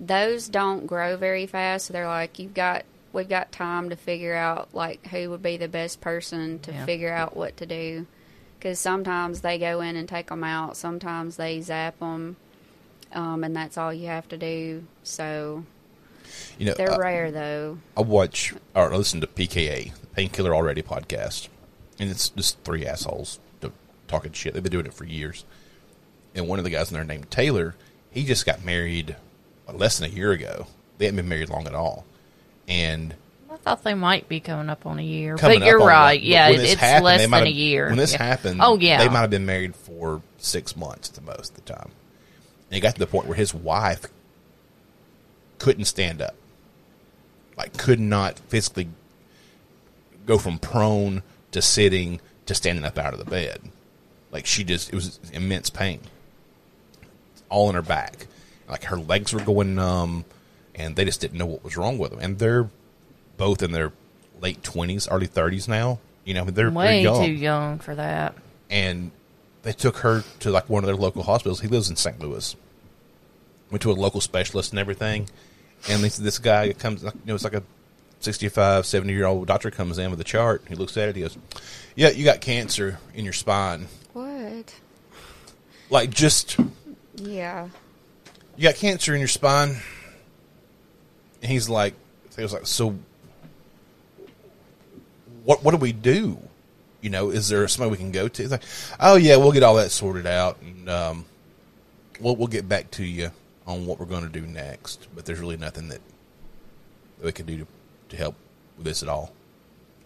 [0.00, 1.88] those don't grow very fast.
[1.88, 5.56] So they're like, you've got, we've got time to figure out like who would be
[5.56, 6.84] the best person to Yeah.
[6.86, 8.06] figure out what to do.
[8.58, 10.76] Because sometimes they go in and take them out.
[10.76, 12.36] Sometimes they zap them,
[13.12, 14.84] um, and that's all you have to do.
[15.02, 15.64] So
[16.58, 17.78] You know, they're uh, rare though.
[17.96, 21.48] I watch or listen to PKA, the Painkiller Already podcast,
[21.98, 23.38] and it's just three assholes
[24.08, 24.52] talking shit.
[24.52, 25.44] They've been doing it for years.
[26.34, 27.74] And one of the guys in there named Taylor,
[28.10, 29.16] he just got married
[29.72, 30.66] less than a year ago.
[30.98, 32.04] They haven't been married long at all.
[32.68, 33.14] And
[33.50, 36.14] I thought they might be coming up on a year, but you're right.
[36.18, 37.88] but yeah, when it, this it's happened, less than a year.
[37.88, 38.22] When this Yeah.
[38.22, 41.64] happened, oh yeah, they might have been married for six months at the most at
[41.64, 41.90] the time.
[42.70, 44.06] And it got to the point where his wife
[45.58, 46.34] couldn't stand up,
[47.56, 48.88] like could not physically
[50.26, 51.22] go from prone
[51.52, 53.60] to sitting to standing up out of the bed.
[54.30, 56.00] Like she just, it was immense pain,
[57.50, 58.26] all in her back.
[58.68, 60.24] Like her legs were going numb,
[60.74, 62.20] and they just didn't know what was wrong with them.
[62.20, 62.68] And they're
[63.36, 63.92] both in their
[64.40, 65.98] late twenties, early thirties now.
[66.24, 68.34] You know, they're, they're way young too young for that.
[68.70, 69.10] and
[69.62, 71.60] they took her to like one of their local hospitals.
[71.60, 72.18] He lives in St.
[72.20, 72.56] Louis.
[73.70, 75.28] Went to a local specialist and everything.
[75.88, 77.62] And this, this guy comes, you know, it's like a
[78.20, 80.62] 65, 70 year old doctor comes in with a chart.
[80.68, 81.16] He looks at it.
[81.16, 81.36] He goes,
[81.96, 83.86] Yeah, you got cancer in your spine.
[84.12, 84.74] What?
[85.90, 86.56] Like, just,
[87.16, 87.68] Yeah.
[88.56, 89.76] you got cancer in your spine.
[91.42, 91.94] He's like,
[92.36, 92.96] he was like, So,
[95.44, 96.38] what, what do we do?
[97.00, 98.42] You know, is there somebody we can go to?
[98.42, 98.62] He's like,
[99.00, 101.24] oh yeah, we'll get all that sorted out, and um,
[102.20, 103.32] we'll we'll get back to you
[103.66, 105.08] on what we're going to do next.
[105.14, 105.98] But there's really nothing that,
[107.18, 107.66] that we can do to,
[108.10, 108.36] to help
[108.76, 109.32] with this at all.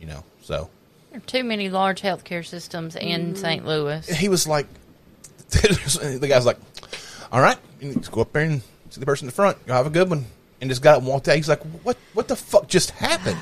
[0.01, 0.71] You know, so
[1.11, 3.37] There are too many large healthcare systems in Mm.
[3.37, 3.67] St.
[3.67, 4.07] Louis.
[4.09, 4.67] he was like,
[5.51, 6.59] the guy's like,
[7.31, 9.59] all right, you need to go up there and see the person in the front.
[9.67, 10.25] You'll have a good one.
[10.61, 11.37] And just got up and walked out.
[11.37, 13.39] He's like, what what the fuck just happened?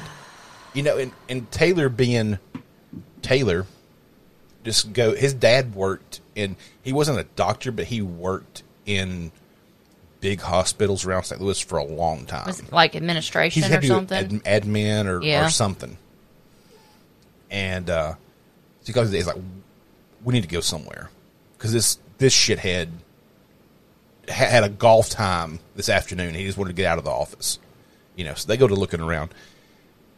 [0.73, 2.39] You know, and, and Taylor being
[3.23, 3.67] Taylor,
[4.65, 5.15] just go.
[5.15, 6.57] His dad worked in.
[6.83, 9.31] He wasn't a doctor, but he worked in
[10.21, 11.41] big hospitals around St.
[11.41, 12.47] Louis for a long time.
[12.47, 14.43] Was it like administration He's had or something.
[14.45, 15.47] ad, admin or, Yeah.
[15.47, 15.97] or something.
[17.51, 18.17] And uh, so
[18.87, 19.37] he goes, he's like,
[20.25, 21.11] we need to go somewhere
[21.57, 22.89] because this this shithead
[24.29, 26.35] had a golf time this afternoon.
[26.35, 27.59] He just wanted to get out of the office,
[28.17, 28.35] you know.
[28.35, 29.33] So they go to looking around,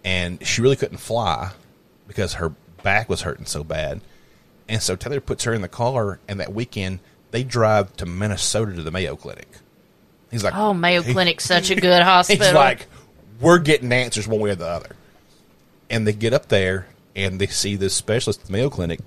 [0.05, 1.53] and she really couldn't fly
[2.07, 2.51] because her
[2.83, 4.01] back was hurting so bad.
[4.69, 8.73] And so Taylor puts her in the car, and that weekend they drive to Minnesota
[8.75, 9.49] to the Mayo Clinic.
[10.31, 12.45] He's like, Oh, Mayo he- Clinic's such a good hospital.
[12.47, 12.87] He's like,
[13.40, 14.97] we're getting answers one way or the other.
[15.90, 19.01] And they get up there and they see this specialist at the Mayo Clinic,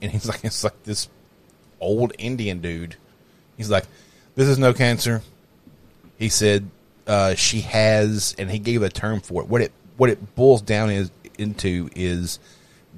[0.00, 1.08] and he's like, it's like this
[1.80, 2.96] old Indian dude.
[3.56, 3.84] He's like,
[4.40, 5.20] this is no cancer.
[6.18, 6.70] He said
[7.06, 9.48] uh, she has, and he gave a term for it.
[9.48, 12.38] What it what it boils down is into is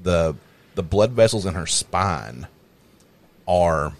[0.00, 0.36] the
[0.76, 2.46] the blood vessels in her spine
[3.48, 3.92] are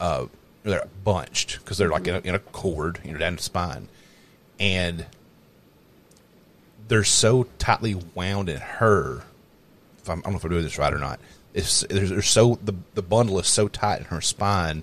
[0.00, 0.26] uh,
[0.64, 3.88] they're bunched because they're like in a, in a cord, you know, down the spine,
[4.60, 5.06] and
[6.88, 9.22] they're so tightly wound in her.
[10.02, 11.20] If I'm, I don't know if I'm doing this right or not.
[11.54, 14.82] It's they're, they're so the the bundle is so tight in her spine,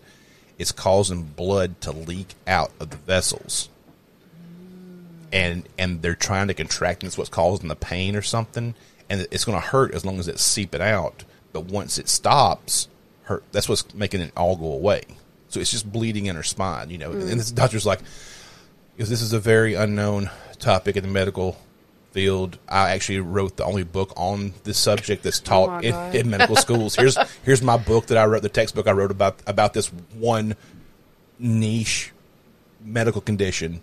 [0.57, 3.69] it's causing blood to leak out of the vessels,
[5.31, 8.75] and and they're trying to contract, and it's what's causing the pain or something,
[9.09, 11.23] and it's going to hurt as long as it's seeping out.
[11.53, 12.87] But once it stops,
[13.23, 15.03] her that's what's making it all go away.
[15.49, 17.11] So it's just bleeding in her spine, you know.
[17.11, 17.35] And mm.
[17.37, 17.99] this doctor's like,
[18.95, 21.57] because this is a very unknown topic in the medical
[22.15, 22.58] field.
[22.69, 26.30] I actually wrote the only book on this subject that's oh taught my in, in
[26.30, 26.95] medical schools.
[26.95, 30.56] Here's here's my book that I wrote, the textbook I wrote about about this one
[31.38, 32.13] niche
[32.82, 33.82] medical condition.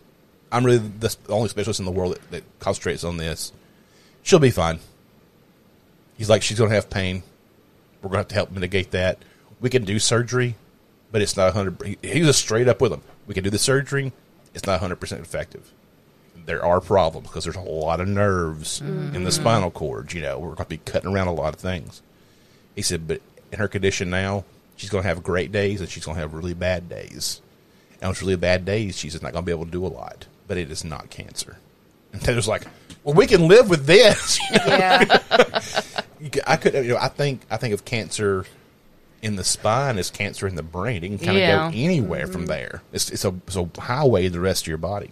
[0.50, 3.52] I'm really the only specialist in the world that, that concentrates on this.
[4.22, 4.78] She'll be fine.
[6.16, 7.22] He's like, she's going to have pain.
[8.00, 9.18] We're going to have to help mitigate that.
[9.60, 10.56] We can do surgery,
[11.10, 11.86] but it's not 100.
[11.86, 13.02] He, he was straight up with him.
[13.26, 14.12] We can do the surgery.
[14.54, 15.70] It's not 100 percent effective.
[16.44, 19.28] There are problems because there's a lot of nerves in the mm-hmm.
[19.28, 20.12] spinal cord.
[20.12, 22.02] You know, we're going to be cutting around a lot of things.
[22.74, 23.20] He said, but
[23.52, 24.44] in her condition now,
[24.76, 27.40] she's going to have great days and she's going to have really bad days.
[28.00, 29.88] And on really bad days, she's just not going to be able to do a
[29.88, 30.26] lot.
[30.48, 31.58] But it is not cancer.
[32.12, 32.64] And Taylor's like,
[33.04, 34.40] well, we can live with this.
[34.66, 35.20] Yeah.
[36.46, 38.46] I could, you know, I think, I think of cancer
[39.22, 41.02] in the spine as cancer in the brain.
[41.02, 41.70] It can kind of Yeah.
[41.70, 42.50] go anywhere from mm-hmm.
[42.50, 42.82] there.
[42.92, 45.10] It's, it's a, it's a highway to the rest of your body.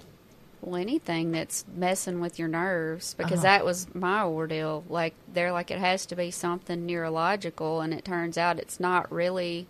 [0.62, 3.58] Well, anything that's messing with your nerves, because Uh-huh.
[3.58, 4.84] that was my ordeal.
[4.88, 9.10] Like they're like it has to be something neurological, and it turns out it's not
[9.10, 9.66] really.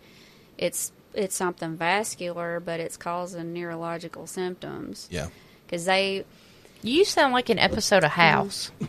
[0.59, 5.09] It's it's something vascular, but it's causing neurological symptoms.
[5.11, 5.29] Yeah.
[5.66, 6.24] Because they,
[6.83, 8.71] you sound like an episode of House.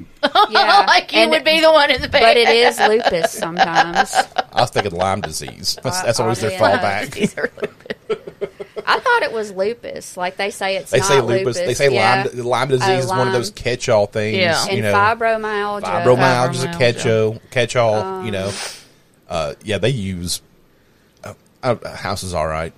[0.49, 2.21] yeah, like you and would be the one in the bed.
[2.21, 4.13] But it is lupus sometimes.
[4.53, 5.77] I was thinking Lyme disease.
[5.83, 6.81] That's, Uh, that's always their oddly enough.
[6.81, 7.11] fallback.
[7.13, 7.69] These lupus.
[8.85, 10.17] I thought it was lupus.
[10.17, 11.57] Like they say it's They not say lupus.
[11.57, 12.25] They say yeah.
[12.33, 13.33] Lyme, Lyme disease Oh, is one of Lyme.
[13.33, 14.37] those catch-all things.
[14.37, 14.63] Yeah.
[14.65, 15.81] You and know, fibromyalgia.
[15.83, 17.39] fibromyalgia is a catch-all.
[17.51, 17.95] Catch-all.
[17.95, 18.51] Um, you know,
[19.29, 20.41] uh, yeah, they use.
[21.23, 22.73] Uh, uh, house is all right.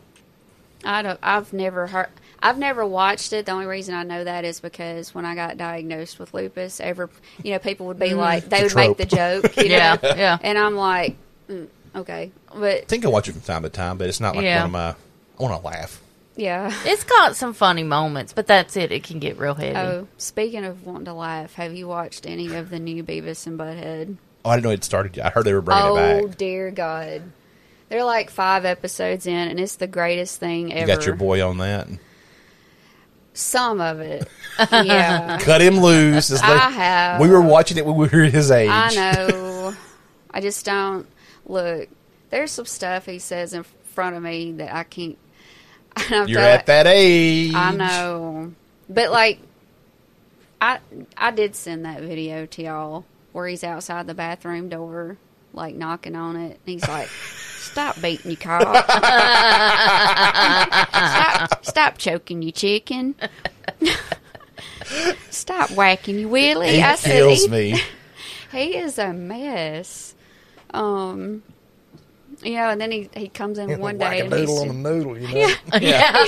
[0.83, 1.19] I don't.
[1.23, 2.09] I've never heard.
[2.43, 3.45] I've never watched it.
[3.45, 7.09] The only reason I know that is because when I got diagnosed with lupus, ever
[7.41, 10.09] you know people would be like they would It's make the joke, you Yeah, know,
[10.15, 10.37] yeah.
[10.41, 11.15] and I'm like,
[11.49, 14.35] mm, okay, but I think I watch it from time to time, but it's not
[14.35, 14.57] like Yeah.
[14.57, 14.89] one of my.
[14.89, 16.01] I want to laugh.
[16.35, 16.71] yeah.
[16.85, 18.91] It's got some funny moments, but that's it.
[18.91, 19.75] It can get real heavy.
[19.77, 23.57] Oh, speaking of wanting to laugh, have you watched any of the new Beavis and
[23.57, 24.17] Butthead?
[24.45, 25.25] Oh, I didn't know it started yet.
[25.27, 26.23] I heard they were bringing oh it back.
[26.23, 27.21] Oh dear God,
[27.87, 30.87] they're like five episodes in, and it's the greatest thing You ever.
[30.87, 31.87] got your boy on that.
[33.33, 34.27] Some of it,
[34.71, 35.39] yeah.
[35.41, 36.27] Cut him loose.
[36.29, 37.21] Just I let- have.
[37.21, 38.69] We were watching it when we were his age.
[38.69, 39.73] I know.
[40.31, 41.07] I just don't
[41.45, 41.89] look.
[42.29, 45.17] There's some stuff he says in front of me that I can't.
[45.95, 47.53] I You're feel at that age.
[47.53, 48.53] I know,
[48.89, 49.39] but like,
[50.61, 50.79] I
[51.17, 55.17] I did send that video to y'all where he's outside the bathroom door,
[55.53, 58.85] like knocking on it, and he's like, "Stop beating your cock!
[60.89, 63.15] stop, stop choking you chicken!
[65.29, 67.81] stop whacking you willy!" He I said, kills "He- me.
[68.51, 70.15] he is a mess.
[70.73, 71.43] Um,
[72.41, 75.17] you know, and then he he comes in one day and he's, on a noodle,
[75.17, 75.53] you know.
[75.79, 76.27] Yeah,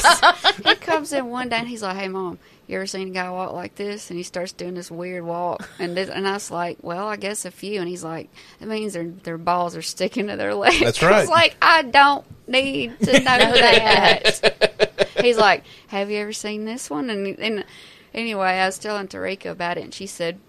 [0.63, 3.29] he comes in one day and he's like, "Hey, mom, you ever seen a guy
[3.29, 6.49] walk like this?" And he starts doing this weird walk, and this, and I was
[6.51, 9.81] like, "Well, I guess a few." And he's like, "It means their their balls are
[9.81, 11.21] sticking to their legs." That's I right.
[11.21, 16.89] was like, "I don't need to know that." he's like, "Have you ever seen this
[16.89, 17.65] one?" And and
[18.13, 20.39] anyway, I was telling Tarika about it, and she said,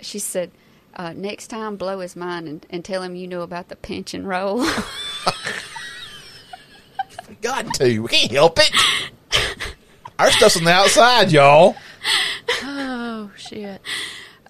[0.00, 0.50] she said.
[0.96, 4.14] Uh, next time, blow his mind and, and tell him you know about the pinch
[4.14, 4.64] and roll.
[7.42, 7.98] Got to.
[7.98, 8.70] We can't help it.
[10.18, 11.76] Our stuff's on the outside, y'all.
[12.62, 13.80] Oh shit!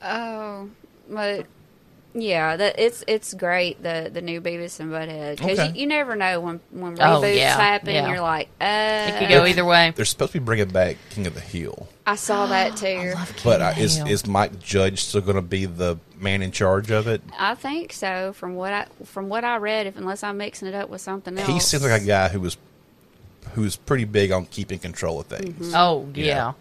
[0.02, 0.68] Oh,
[1.08, 1.46] but
[2.12, 5.68] Yeah, that it's it's great the the new Beavis and Butthead because Okay.
[5.74, 7.94] you, you never know when when Oh, reboots yeah, happen.
[7.94, 8.08] yeah.
[8.08, 9.92] You're like, uh, It could go either way.
[9.96, 13.14] They're supposed to be bringing back King of the Hill, I saw that too.
[13.42, 14.06] but uh, is Hill.
[14.08, 17.22] is Mike Judge still going to be the man in charge of it?
[17.38, 18.32] I think so.
[18.34, 21.38] From what I from what I read, if unless I'm mixing it up with something
[21.38, 22.56] else, He seems like a guy who was
[23.54, 25.68] who's pretty big on keeping control of things.
[25.68, 25.74] Mm-hmm.
[25.76, 26.24] Oh Yeah.
[26.24, 26.52] yeah.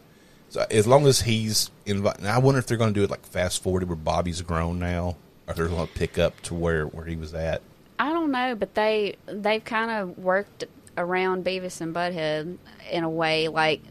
[0.49, 3.25] So as long as he's invited, I wonder if they're going to do it like
[3.25, 5.15] fast forwarded where Bobby's grown now,
[5.47, 7.61] or if they're going to pick up to where where he was at.
[7.99, 10.65] I don't know, but they they've kind of worked
[10.97, 12.57] around Beavis and Butthead
[12.91, 13.47] in a way.
[13.47, 13.81] Like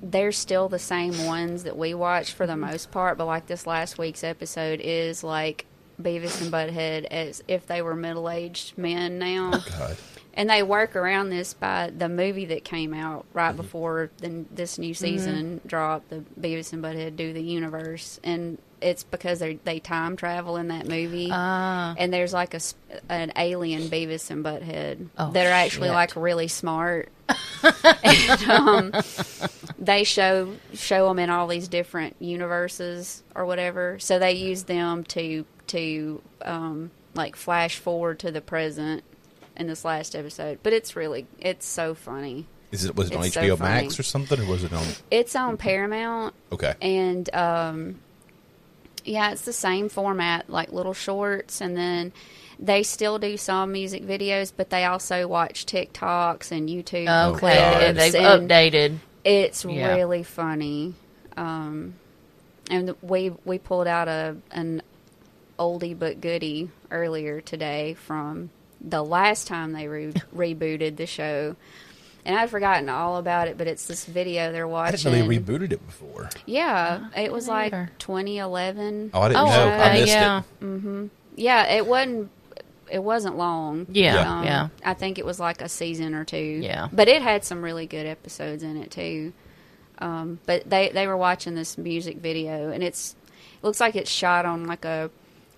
[0.00, 3.66] they're still the same ones that we watch for the most part, but like this
[3.66, 5.66] last week's episode is like
[6.00, 9.50] Beavis and Butthead as if they were middle aged men now.
[9.54, 9.96] Oh, God,
[10.38, 14.78] And they work around this by the movie that came out right before the, this
[14.78, 16.10] new season dropped.
[16.10, 20.68] The Beavis and Butthead do the universe, and it's because they they time travel in
[20.68, 21.28] that movie.
[21.32, 21.92] Ah.
[21.98, 22.60] and there's like a
[23.08, 25.94] an alien Beavis and Butthead Oh, that are actually shit.
[25.94, 27.08] like really smart.
[28.04, 28.92] and, um,
[29.76, 33.98] they show show them in all these different universes or whatever.
[33.98, 39.02] So they use them to to um, like flash forward to the present
[39.58, 40.58] in this last episode.
[40.62, 42.46] But it's really it's so funny.
[42.72, 43.82] is it was it on It's so HBO funny.
[43.84, 44.86] Max or something, or was it on?
[45.10, 48.00] It's on Paramount Okay, and um,
[49.04, 52.12] yeah, it's the same format, like little shorts, and then
[52.58, 57.38] they still do some music videos, but they also watch TikToks and YouTube Okay.
[57.38, 57.96] clips.
[58.12, 58.98] They've and updated.
[59.24, 59.94] It's Yeah.
[59.94, 60.94] really funny,
[61.36, 61.94] um,
[62.70, 64.82] and we we pulled out a an
[65.58, 71.56] oldie but goodie earlier today from the last time they re- rebooted the show.
[72.24, 75.12] And I'd forgotten all about it, but it's this video they're I watching.
[75.12, 76.28] didn't know they rebooted it before.
[76.44, 77.90] Yeah, it was like either.
[77.98, 79.12] 2011.
[79.14, 79.68] Oh, I didn't Oh, know.
[79.70, 80.42] I missed yeah.
[80.60, 81.10] it.
[81.36, 82.30] Yeah, it wasn't.
[82.90, 83.86] It wasn't long.
[83.90, 84.68] Yeah, Um, yeah.
[84.84, 86.36] I think it was like a season or two.
[86.36, 86.88] Yeah.
[86.92, 89.32] but it had some really good episodes in it too.
[89.98, 93.14] Um, but they they were watching this music video, and it's
[93.62, 95.10] it looks like it's shot on like a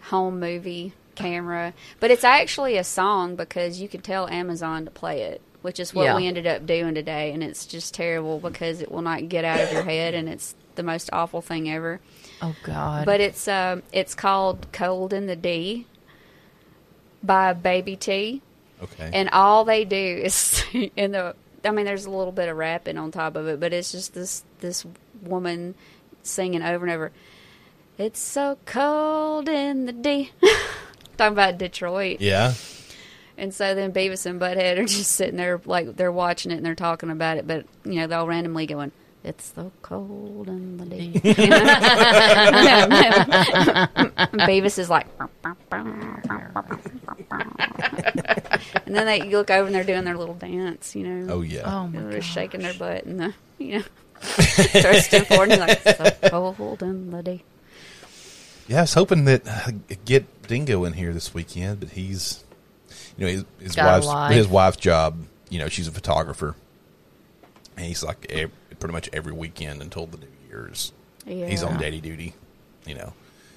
[0.03, 5.23] home movie camera, but it's actually a song because you could tell Amazon to play
[5.23, 6.17] it, which is what Yeah.
[6.17, 9.61] we ended up doing today, and it's just terrible because it will not get out
[9.61, 12.01] of your head, and it's the most awful thing ever.
[12.41, 13.05] Oh God.
[13.05, 15.87] But it's um it's called Cold in the D
[17.23, 18.41] by Baby T.
[18.83, 22.57] Okay, And all they do is in the I mean there's a little bit of
[22.57, 24.87] rapping on top of it, but it's just this this
[25.23, 25.75] woman
[26.23, 27.13] singing over and over.
[27.99, 30.31] It's so cold in the D.
[31.21, 32.21] Talking about Detroit.
[32.23, 32.55] yeah.
[33.37, 36.65] And so then Beavis and Butthead are just sitting there like they're watching it and
[36.65, 38.91] they're talking about it, but you know, they'll randomly going,
[39.23, 41.09] It's so cold in the day."
[44.47, 45.07] Beavis is like
[48.87, 51.35] And then they look over and they're doing their little dance, you know.
[51.35, 51.63] Oh yeah.
[51.65, 52.21] oh my They're God.
[52.21, 53.85] just shaking their butt and the you know
[54.21, 57.43] thrusting forward and like so cold in the D.
[58.69, 59.71] Yeah, I was hoping that uh,
[60.05, 62.43] get Dingo in here this weekend, but he's,
[63.17, 64.35] you know, his, his wife's life.
[64.35, 65.25] his wife's job.
[65.49, 66.57] You know, she's a photographer,
[67.77, 70.93] and he's like ev pretty much every weekend until the New Year's.
[71.25, 72.35] He's on daddy duty.
[72.85, 73.13] You know,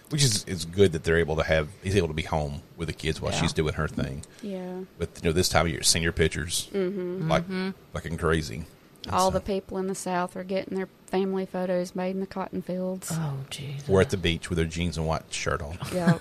[0.09, 2.89] which is is good that they're able to have he's able to be home with
[2.89, 3.41] the kids while Yeah.
[3.41, 4.23] she's doing her thing.
[4.43, 4.81] Yeah.
[4.99, 7.45] But you know, this time of year, senior pictures like
[7.93, 8.65] fucking crazy.
[9.05, 12.19] And All so- the people in the South are getting their family photos made in
[12.21, 13.09] the cotton fields.
[13.11, 13.87] Oh Jesus.
[13.87, 15.77] We're at the beach with their jeans and white shirt on.
[15.93, 16.17] Yeah.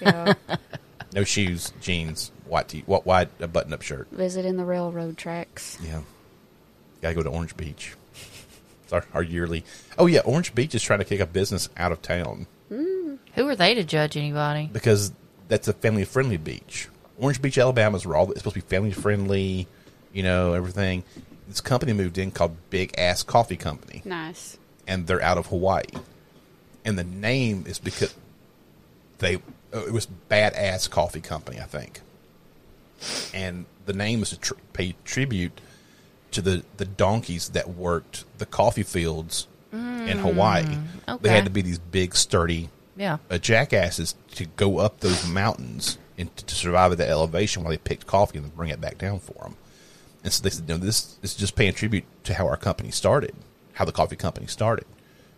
[0.00, 0.34] yeah.
[1.14, 4.08] No shoes, jeans, white tee, what white a button up shirt.
[4.10, 5.78] Visiting the railroad tracks.
[5.82, 6.02] Yeah.
[7.00, 7.94] Got to go to Orange Beach.
[8.84, 9.64] It's our, our yearly.
[9.96, 10.20] Oh, yeah.
[10.26, 13.18] Orange Beach is trying to kick a business out of town mm.
[13.34, 14.68] Who are they to judge anybody?
[14.70, 15.12] because
[15.48, 16.88] that's a family friendly beach.
[17.18, 19.66] Orange Beach, Alabama is where all it's supposed to be family friendly,
[20.12, 21.02] you know, everything.
[21.48, 24.58] This company moved in called Big Ass Coffee Company, Nice.
[24.86, 25.84] and they're out of Hawaii.
[26.84, 28.14] And the name is because
[29.18, 29.36] they
[29.72, 32.00] uh, it was Badass Coffee Company, I think.
[33.34, 35.60] And the name is to tr- pay tribute
[36.32, 40.78] to the, the donkeys that worked the coffee fields in Hawaii.
[41.20, 43.18] They had to be these big, sturdy Yeah.
[43.30, 47.70] uh, jackasses to go up those mountains and to, to survive at the elevation while
[47.70, 49.56] they picked coffee and bring it back down for them.
[50.26, 53.32] And so they said, no, this is just paying tribute to how our company started,
[53.74, 54.84] how the coffee company started,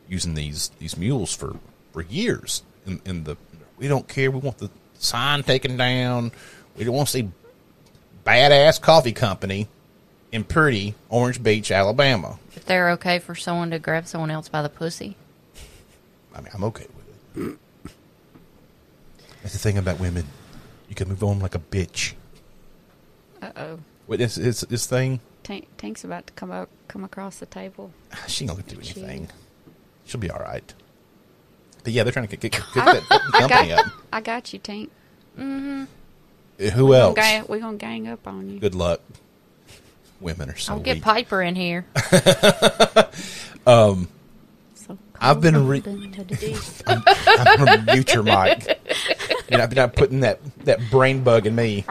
[0.08, 1.56] using these these mules for,
[1.92, 2.62] for years.
[2.86, 3.36] In, in the
[3.76, 6.32] we don't care, we want the sign taken down.
[6.74, 7.30] We don't want to see
[8.24, 9.68] badass coffee company
[10.32, 12.38] in pretty Orange Beach, Alabama.
[12.56, 15.16] If they're okay for someone to grab someone else by the pussy.
[16.34, 16.86] I mean, I'm okay
[17.34, 17.58] with it.
[19.42, 20.24] That's the thing about women.
[20.88, 22.14] You can move on like a bitch.
[23.42, 23.78] Uh oh.
[24.08, 25.20] Wait, this this, this thing.
[25.44, 27.92] Tank, Tank's about to come up, come across the table.
[28.26, 29.28] She ain't gonna do anything.
[30.04, 30.74] She'll be all right.
[31.84, 33.92] But yeah, they're trying to get, get, that company got, up.
[34.12, 34.90] I got you, Tank.
[35.38, 35.84] Mm-hmm.
[36.60, 37.14] Uh, who We're else?
[37.14, 38.58] gonna, we're gonna gang up on you.
[38.58, 39.00] Good luck.
[40.20, 41.04] Women are so I'll get weak.
[41.04, 41.86] Piper in here.
[43.66, 44.08] Um,
[44.72, 46.56] so I've been re- cold the deep.
[46.86, 48.80] I'm, I'm gonna mute your mic.
[49.50, 51.84] You're not, you're not putting that, that brain bug in me.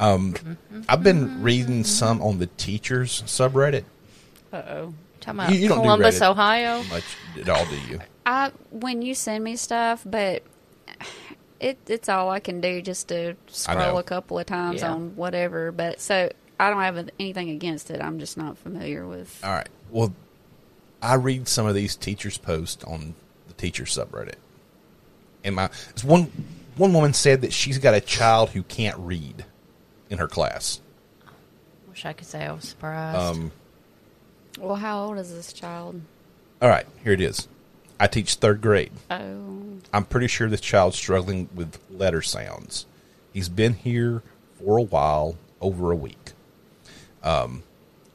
[0.00, 0.82] Um, mm-hmm.
[0.88, 1.42] I've been mm-hmm.
[1.42, 3.84] reading some on the teachers subreddit.
[4.52, 4.94] Uh-oh.
[5.20, 6.30] Talking about You- you don't do Columbus, Reddit.
[6.30, 6.82] Ohio.
[6.84, 7.04] Much
[7.40, 8.00] at all, do you?
[8.26, 10.42] I when you send me stuff, but
[11.60, 13.36] it it's all I can do just to know.
[13.46, 14.92] scroll a couple of times Yeah.
[14.92, 15.72] on whatever.
[15.72, 18.00] But so I don't have anything against it.
[18.00, 19.40] I'm just not familiar with.
[19.44, 19.68] All right.
[19.90, 20.14] Well,
[21.02, 23.14] I read some of these teachers' posts on
[23.46, 24.36] the teacher subreddit,
[25.44, 26.30] and my this one
[26.76, 29.44] one woman said that she's got a child who can't read
[30.10, 30.80] in her class.
[31.88, 33.18] Wish I could say I was surprised.
[33.18, 33.52] Um,
[34.58, 36.00] Well, how old is this child?
[36.62, 37.46] all right, here it is.
[38.00, 38.92] I teach third grade.
[39.10, 42.86] Oh, I'm pretty sure this child's struggling with letter sounds.
[43.32, 44.22] He's been here
[44.58, 46.32] for a while, over a week.
[47.22, 47.62] Um,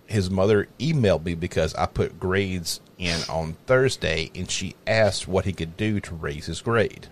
[0.08, 5.46] his mother emailed me because I put grades in on Thursday, and she asked what
[5.46, 7.08] he could do to raise his grade.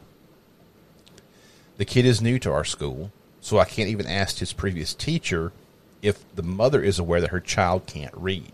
[1.78, 3.12] The kid is new to our school,
[3.48, 5.54] so I can't even ask his previous teacher
[6.02, 8.52] if the mother is aware that her child can't read.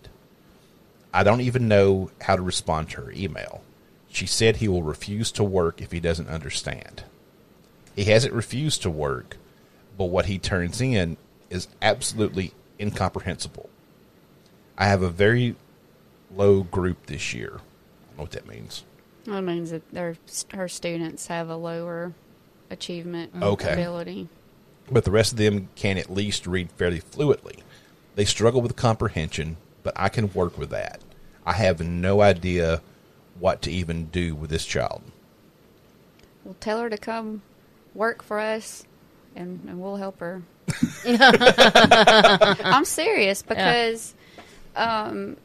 [1.11, 3.63] I don't even know how to respond to her email.
[4.11, 7.05] She said he will refuse to work if he doesn't understand.
[7.95, 9.37] He hasn't refused to work,
[9.97, 11.17] but what he turns in
[11.49, 13.71] is absolutely incomprehensible.
[14.77, 15.55] I have a very
[16.35, 17.53] low group this year.
[17.55, 17.57] I
[18.09, 18.83] don't know what that means.
[19.25, 20.17] that means that their
[20.53, 22.13] her students have a lower
[22.69, 23.73] achievement Okay.
[23.73, 24.29] ability.
[24.91, 27.59] But the rest of them can at least read fairly fluently.
[28.15, 31.01] They struggle with comprehension, but I can work with that.
[31.45, 32.81] I have no idea
[33.39, 35.01] what to even do with this child.
[36.43, 37.41] We'll tell her to come
[37.93, 38.84] work for us,
[39.36, 40.41] and, and we'll help her.
[41.05, 44.13] I'm serious because
[44.75, 45.38] um,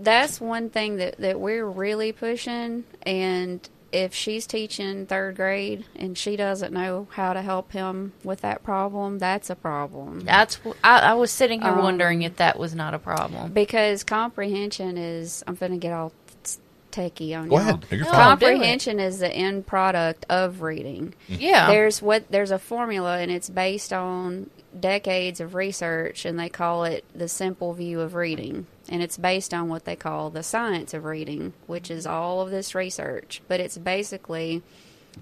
[0.00, 2.84] that's one thing that, that we're really pushing.
[3.02, 8.40] And if she's teaching third grade and she doesn't know how to help him with
[8.42, 10.20] that problem, that's a problem.
[10.20, 13.52] That's wh- I, I was sitting here Um, wondering if that was not a problem.
[13.52, 16.12] Because comprehension is, I'm going to get all
[16.44, 16.56] t-
[16.92, 17.68] techie on Go y'all.
[17.80, 17.86] ahead.
[18.00, 18.10] No.
[18.10, 21.14] Comprehension is the end product of reading.
[21.28, 26.48] Yeah, There's what there's a formula and it's based on decades of research and they
[26.48, 28.66] call it the simple view of reading.
[28.88, 32.50] And it's based on what they call the science of reading, which is all of
[32.50, 33.42] this research.
[33.48, 34.62] But it's basically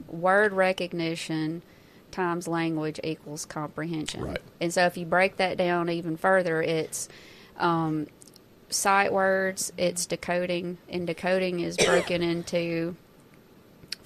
[0.08, 1.62] word recognition
[2.10, 4.24] times language equals comprehension.
[4.24, 4.42] Right.
[4.60, 7.08] And so if you break that down even further, it's
[7.58, 8.06] um,
[8.68, 12.96] sight words, it's decoding, and decoding is broken into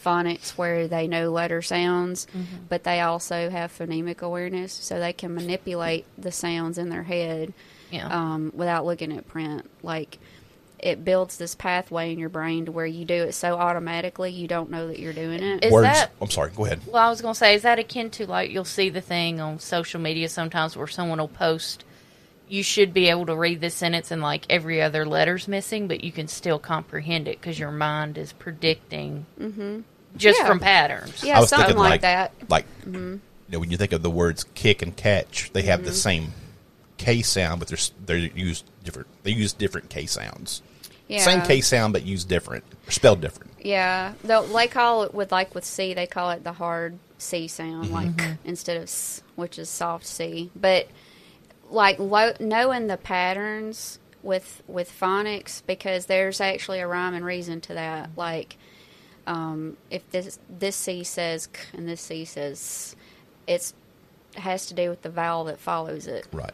[0.03, 2.27] phonics where they know letter sounds,
[2.69, 7.53] but they also have phonemic awareness, so they can manipulate the sounds in their head
[7.91, 8.09] yeah.
[8.09, 9.69] um, without looking at print.
[9.83, 10.19] Like
[10.79, 14.47] it builds this pathway in your brain to where you do it so automatically you
[14.47, 15.65] don't know that you're doing it.
[15.65, 15.85] Is Words.
[15.85, 16.51] that- I'm sorry.
[16.55, 16.81] Go ahead.
[16.87, 19.41] Well, I was going to say, is that akin to like you'll see the thing
[19.41, 21.85] on social media sometimes where someone will post,
[22.51, 26.03] you should be able to read this sentence and like every other letter's missing, but
[26.05, 29.27] you can still comprehend it because your mind is predicting
[30.17, 30.47] just Yeah.
[30.47, 31.23] from patterns.
[31.23, 32.39] yeah, I was something like, like that.
[32.41, 32.47] Mm-hmm.
[32.51, 33.21] Like, you
[33.53, 36.33] know, when you think of the words kick and catch, they have the same
[36.97, 39.09] K sound, but they're they're used different.
[39.23, 40.63] They use different K sounds.
[41.07, 41.21] Yeah.
[41.23, 43.53] Same K sound, but used different or spelled different.
[43.63, 47.49] Yeah, They'll- they call it with like with C, they call it the hard C
[47.49, 47.95] sound, Mm-hmm.
[47.95, 50.51] like instead of S, which is soft C.
[50.55, 50.89] But
[51.71, 57.61] like lo- knowing the patterns with with phonics, because there's actually a rhyme and reason
[57.63, 58.11] to that.
[58.17, 58.57] Like,
[59.27, 62.97] um, if this this C says K and this C says, S,
[63.47, 63.75] it's
[64.37, 66.27] has to do with the vowel that follows it.
[66.33, 66.53] Right.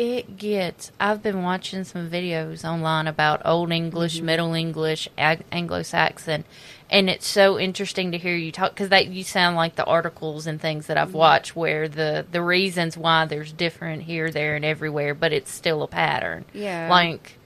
[0.00, 0.92] It gets.
[0.98, 4.24] I've been watching some videos online about Old English, mm-hmm.
[4.24, 6.44] Middle English, Ag- Anglo-Saxon,
[6.88, 10.46] and it's so interesting to hear you talk because that you sound like the articles
[10.46, 11.18] and things that I've mm-hmm.
[11.18, 15.82] watched where the the reasons why there's different here, there, and everywhere, but it's still
[15.82, 16.46] a pattern.
[16.54, 16.88] Yeah.
[16.88, 17.36] like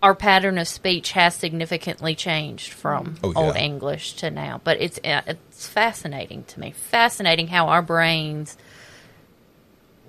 [0.00, 3.36] our pattern of speech has significantly changed from mm-hmm.
[3.36, 3.56] Oh, Old.
[3.56, 6.70] English to now, but it's uh, it's fascinating to me.
[6.70, 8.56] Fascinating how our brains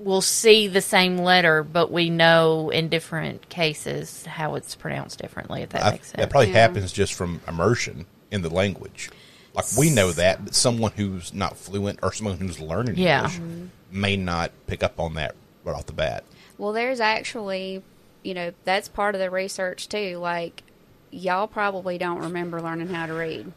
[0.03, 5.61] will see the same letter, but we know in different cases how it's pronounced differently.
[5.61, 6.17] If that I- makes sense.
[6.17, 6.59] that probably Yeah.
[6.67, 9.09] happens just from immersion in the language.
[9.53, 13.17] Like we know that, but someone who's not fluent or someone who's learning Yeah.
[13.23, 13.65] English mm-hmm.
[13.91, 16.23] may not pick up on that right off the bat.
[16.57, 17.83] Well, there's actually,
[18.23, 20.17] you know, that's part of the research too.
[20.17, 20.63] Like,
[21.11, 23.51] y'all probably don't remember learning how to read.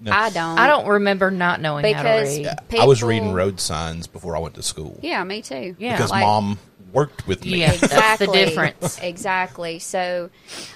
[0.00, 0.12] No.
[0.12, 0.58] I don't.
[0.58, 2.44] I don't remember not knowing how to Because- read.
[2.70, 2.82] Yeah.
[2.82, 4.98] I was reading road signs before I went to school.
[5.02, 5.74] Yeah, me too.
[5.78, 5.96] Yeah.
[5.96, 6.58] because Like- mom
[6.92, 7.60] worked with me.
[7.60, 7.72] Yeah.
[7.76, 8.98] That's the difference.
[9.02, 9.78] Exactly.
[9.80, 10.30] So,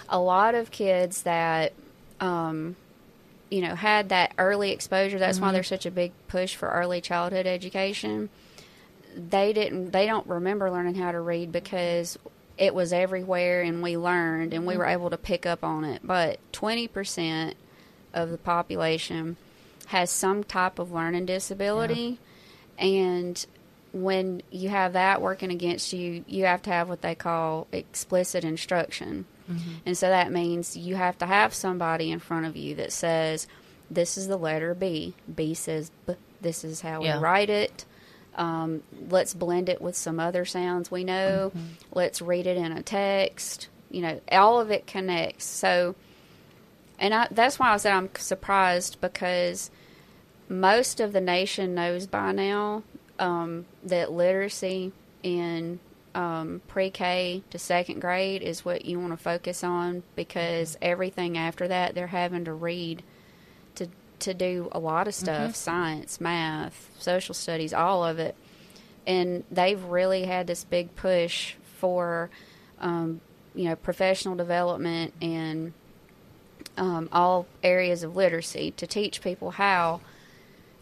[0.09, 1.73] a lot of kids that,
[2.21, 2.77] um,
[3.51, 5.19] you know, had that early exposure.
[5.19, 5.47] That's Mm-hmm.
[5.47, 8.29] why there's such a big push for early childhood education.
[9.17, 9.91] They didn't.
[9.93, 12.19] They don't remember learning how to read because
[12.59, 16.01] it was everywhere, and we learned, and we were able to pick up on it.
[16.03, 17.55] But twenty percent
[18.15, 19.37] of the population
[19.87, 22.19] has some type of learning disability,
[22.79, 23.45] and
[23.93, 28.45] when you have that working against you, you have to have what they call explicit
[28.45, 29.27] instruction.
[29.85, 33.47] And so that means you have to have somebody in front of you that says,
[33.91, 35.13] This is the letter B.
[35.35, 36.15] B says B.
[36.41, 37.19] This is how Yeah.
[37.19, 37.85] we write it.
[38.35, 41.53] Um, let's blend it with some other sounds we know.
[41.93, 43.69] Let's read it in a text.
[43.91, 45.45] You know, all of it connects.
[45.45, 45.97] So,
[47.03, 49.71] and I, that's why I said I'm surprised because
[50.49, 52.85] most of the nation knows by now
[53.19, 54.93] um, that literacy
[55.25, 55.81] in
[56.15, 61.67] um, pre-K to second grade is what you want to focus on because everything after
[61.67, 63.03] that they're having to read
[63.75, 63.89] to
[64.21, 68.37] to do a lot of stuff science math social studies all of it.
[69.05, 72.31] And they've really had this big push for
[72.79, 73.21] um,
[73.57, 75.73] you know professional development and
[76.77, 80.01] um, all areas of literacy to teach people how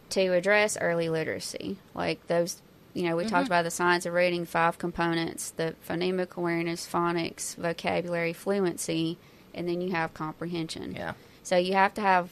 [0.09, 1.77] to address early literacy.
[1.93, 2.61] Like those
[2.93, 7.55] you know we talked about the science of reading five components the phonemic awareness phonics
[7.55, 9.17] vocabulary fluency
[9.53, 10.93] and then you have comprehension.
[10.95, 11.13] Yeah.
[11.43, 12.29] so you have to have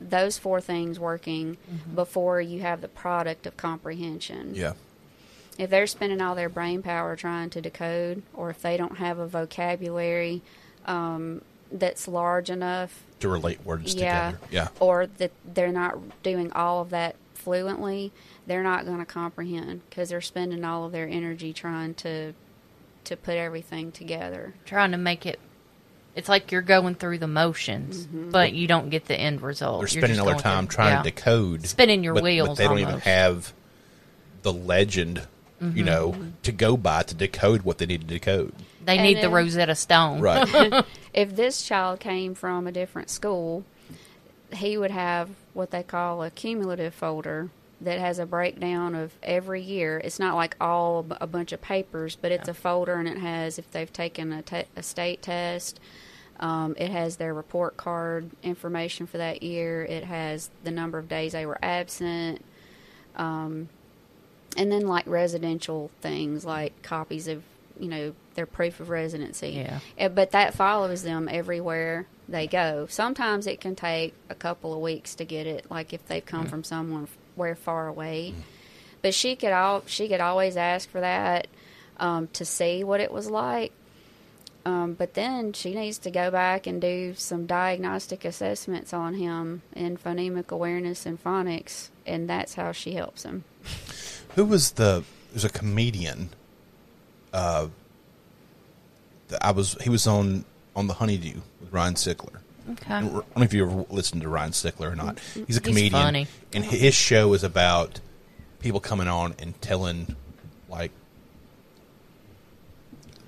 [0.00, 1.58] those four things working
[1.94, 4.54] before you have the product of comprehension.
[4.54, 4.72] Yeah.
[5.58, 9.18] if they're spending all their brain power trying to decode, or if they don't have
[9.18, 10.40] a vocabulary
[10.86, 14.46] um, that's large enough, To relate words yeah, together.
[14.50, 14.68] Yeah.
[14.80, 18.12] or that they're not doing all of that fluently,
[18.46, 22.32] they're not going to comprehend because they're spending all of their energy trying to
[23.04, 24.52] to put everything together.
[24.66, 25.38] Trying to make it.
[26.14, 28.30] It's like you're going through the motions, Mm-hmm.
[28.30, 29.80] but you don't get the end result.
[29.80, 31.02] They're You're spending all their time through- trying yeah.
[31.02, 33.52] to decode, Spinning your but, but wheels they don't even have
[34.42, 35.26] the legend,
[35.62, 35.76] Mm-hmm.
[35.76, 38.54] you know, to go by to decode what they need to decode.
[38.84, 40.20] They And need the Rosetta Stone.
[40.20, 40.84] Right.
[41.12, 43.64] If this child came from a different school,
[44.52, 47.50] he would have what they call a cumulative folder
[47.80, 50.00] that has a breakdown of every year.
[50.04, 53.58] It's not like all a bunch of papers, but it's a folder and it has
[53.58, 55.80] if they've taken a, te- a state test.
[56.38, 59.82] Um, it has their report card information for that year.
[59.84, 62.44] It has the number of days they were absent.
[63.16, 63.68] Um,
[64.56, 67.42] and then like residential things like copies of
[67.80, 69.80] you know their proof of residency Yeah.
[69.98, 74.80] Eh, but that follows them everywhere they go sometimes it can take a couple of
[74.80, 78.34] weeks to get it like if they've come from somewhere far away
[79.02, 81.46] but she could all she could always ask for that
[81.98, 83.72] um, to see what it was like
[84.66, 89.62] um, but then she needs to go back and do some diagnostic assessments on him
[89.74, 93.44] in phonemic awareness and phonics and that's how she helps him
[94.36, 95.02] Who was the?
[95.32, 96.30] There's a comedian.
[97.32, 97.68] Uh,
[99.40, 99.76] I was.
[99.82, 102.40] He was on on the Honeydew with Ryan Sickler.
[102.72, 102.94] Okay.
[102.94, 105.18] I don't know if you ever listened to Ryan Sickler or not.
[105.46, 106.26] He's a comedian, funny.
[106.52, 108.00] and his show is about
[108.60, 110.14] people coming on and telling
[110.68, 110.92] like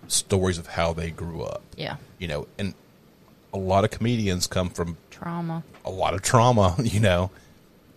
[0.07, 1.63] stories of how they grew up.
[1.77, 1.97] Yeah.
[2.19, 2.75] You know, and
[3.53, 5.63] a lot of comedians come from Trauma.
[5.85, 7.31] a lot of trauma, you know.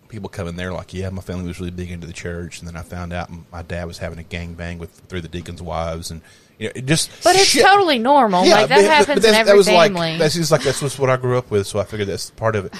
[0.08, 2.68] People come in there like, yeah, my family was really big into the church, and
[2.68, 5.60] then I found out my dad was having a gang bang with through the deacons'
[5.62, 6.20] wives, and
[6.58, 7.10] you know, it just.
[7.24, 7.64] But it's shit.
[7.64, 8.44] totally normal.
[8.46, 9.92] Yeah, like that but- but happens in every that was family.
[10.12, 12.30] Like, that's just like that's just what I grew up with, so I figured that's
[12.30, 12.74] part of it.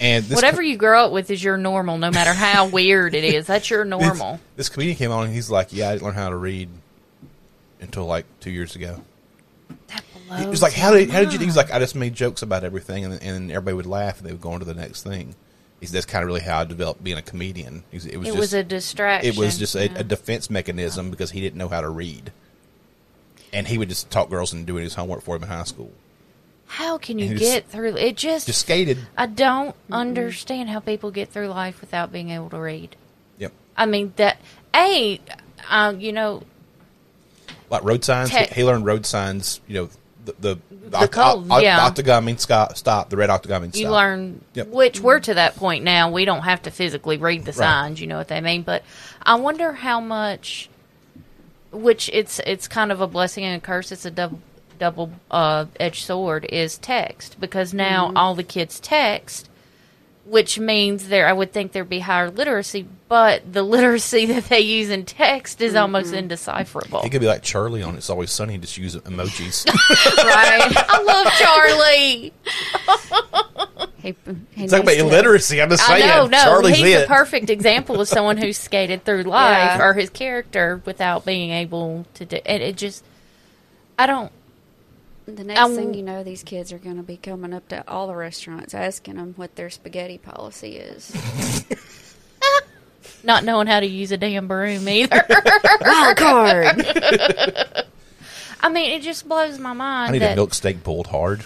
[0.00, 3.14] And this Whatever co- you grow up with is your normal, no matter how weird
[3.14, 3.46] it is.
[3.46, 4.38] That's your normal.
[4.56, 6.68] This, comedian came on, and he's like, "Yeah, I didn't learn how to read
[7.80, 9.00] until like two years ago."
[9.88, 10.04] That
[10.40, 12.42] He was like, "How did how did you?" He was like, "I just made jokes
[12.42, 15.02] about everything, and and everybody would laugh, and they would go on to the next
[15.02, 15.34] thing."
[15.80, 18.28] He "That's kind of really how I developed being a comedian." He said, It was
[18.28, 19.32] It just, was a distraction.
[19.32, 19.98] It was just a, yeah.
[19.98, 22.32] a defense mechanism because he didn't know how to read,
[23.52, 25.92] and he would just talk girls into doing his homework for him in high school.
[26.66, 28.16] How can you and he just- get through it?
[28.16, 28.98] Just, Just skated.
[29.16, 32.94] I don't understand how people get through life without being able to read.
[33.38, 33.52] Yep.
[33.76, 34.38] I mean that
[34.74, 35.18] a,
[35.70, 36.42] uh, you know,
[37.70, 38.30] Like road signs.
[38.30, 39.60] Te- he, he learned road signs.
[39.66, 39.88] You know,
[40.40, 41.80] the the, The code, yeah.
[41.80, 43.10] octagon means stop, stop.
[43.10, 43.92] The red octagon means you stop.
[43.92, 44.68] learn Yep.
[44.68, 47.54] which we're to that point now we don't have to physically read the Right.
[47.56, 48.82] signs you know what they mean but
[49.22, 50.70] i wonder how much
[51.70, 54.40] which it's it's kind of a blessing and a curse it's a double
[54.78, 59.48] double uh, edged sword is text because now all the kids text
[60.28, 64.60] which means there i would think there'd be higher literacy but the literacy that they
[64.60, 68.58] use in text is almost indecipherable It could be like Charlie on It's Always Sunny
[68.58, 69.66] just use emojis.
[70.18, 70.72] right?
[70.88, 72.32] i love charlie
[74.00, 74.14] he,
[74.52, 75.60] he Talk about needs to- illiteracy.
[75.60, 76.08] I'm just I saying.
[76.08, 77.04] know, no, Charlie's he's it.
[77.04, 79.84] a perfect example of someone who skated through life Yeah.
[79.84, 82.38] or his character without being able to do.
[82.46, 83.04] And it just,
[83.98, 84.30] I don't.
[85.36, 87.84] The next Um, thing you know, these kids are going to be coming up to
[87.88, 91.14] all the restaurants asking them what their spaghetti policy is.
[93.22, 95.22] Not knowing how to use a damn broom either.
[95.82, 96.86] Wild card.
[98.60, 101.42] I mean, it just blows my mind I need that a milk steak pulled hard.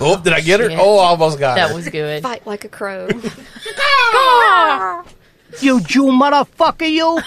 [0.00, 0.70] oh, did I get her?
[0.70, 0.78] shit.
[0.80, 1.68] Oh, I almost got that her.
[1.68, 2.22] That was good.
[2.22, 3.08] Fight like a crow.
[5.60, 7.20] You Jew motherfucker, you!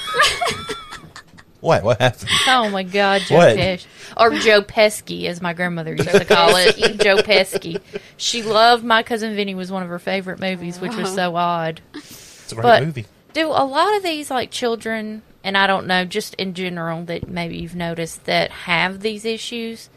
[1.59, 1.83] What?
[1.83, 2.29] What happened?
[2.47, 3.57] Oh my God, Joe What?
[3.57, 3.85] Pesci.
[4.15, 6.99] Or Joe Pesky, as my grandmother used to call it.
[7.01, 7.79] Joe Pesky.
[8.15, 11.81] She loved My Cousin Vinny was one of her favorite movies, which was so odd.
[11.95, 13.05] It's a great But- movie.
[13.33, 17.27] do a lot of these like children and i don't know just in general that
[17.27, 19.89] maybe you've noticed that have these issues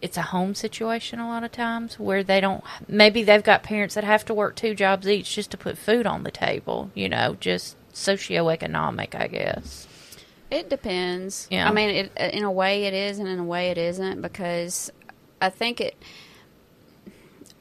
[0.00, 3.94] it's a home situation a lot of times where they don't maybe they've got parents
[3.94, 7.08] that have to work two jobs each just to put food on the table you
[7.08, 9.86] know just socioeconomic i guess
[10.52, 11.48] It depends.
[11.50, 11.68] Yeah.
[11.68, 14.20] I mean, it, uh, in a way it is, and in a way it isn't,
[14.20, 14.92] because
[15.40, 15.96] I think it.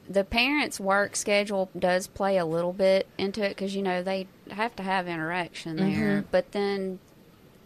[0.10, 4.28] The parents' work schedule does play a little bit into it because you know they
[4.50, 6.28] have to have interaction there, mm-hmm.
[6.32, 7.00] but then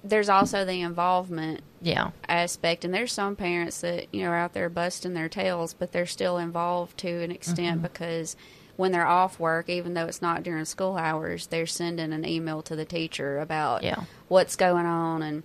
[0.03, 4.53] there's also the involvement yeah aspect, and there's some parents that you know are out
[4.53, 7.87] there busting their tails, but they're still involved to an extent mm-hmm.
[7.87, 8.35] because
[8.77, 12.61] when they're off work, even though it's not during school hours, they're sending an email
[12.63, 14.03] to the teacher about Yeah.
[14.27, 15.43] what's going on and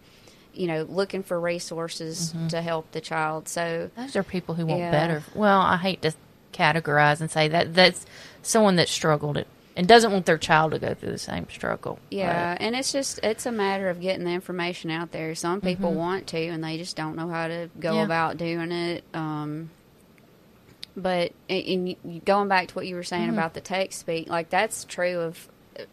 [0.53, 3.47] you know looking for resources to help the child.
[3.49, 4.91] So those are people who want Yeah.
[4.91, 6.13] better well i hate to
[6.53, 8.05] categorize and say that that's
[8.43, 12.01] someone that struggled it and doesn't want their child to go through the same struggle
[12.11, 15.35] yeah, and it's just it's a matter of getting the information out there.
[15.37, 18.03] Some people want to, and they just don't know how to go Yeah.
[18.05, 19.05] about doing it.
[19.15, 19.71] Um,
[20.97, 23.35] but in, in going back to what you were saying mm-hmm.
[23.35, 25.49] about the text speak, like that's true of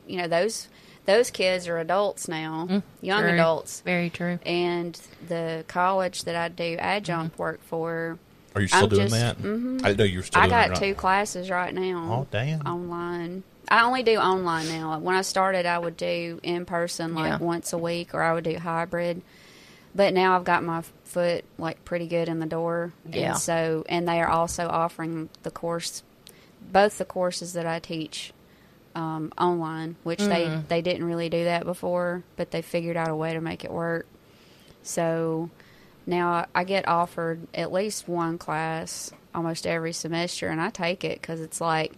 [0.07, 0.67] you know those
[1.05, 3.05] those kids are adults now, mm-hmm.
[3.05, 3.31] young True.
[3.31, 7.41] adults, very true and the college that I do adjunct mm-hmm.
[7.43, 8.19] work for.
[8.55, 9.37] Are you still I'm doing just- that?
[9.37, 9.85] mhm.
[9.85, 10.55] I know you're still doing that.
[10.59, 10.85] I doing got it.
[10.85, 12.21] two classes right now.
[12.21, 12.61] Oh, damn.
[12.61, 13.43] Online.
[13.69, 14.97] I only do online now.
[14.99, 17.45] When I started, I would do in person like Yeah.
[17.45, 19.21] once a week, or I would do hybrid.
[19.93, 23.29] But now I've got my foot like pretty good in the door, Yeah.
[23.31, 26.03] and so and they are also offering the course,
[26.71, 28.33] both the courses that I teach
[28.95, 30.27] um, online, which Mm.
[30.29, 33.63] they they didn't really do that before, but they figured out a way to make
[33.63, 34.07] it work.
[34.83, 35.49] So
[36.05, 41.03] now I- I get offered at least one class almost every semester, and I take
[41.03, 41.93] it because it's like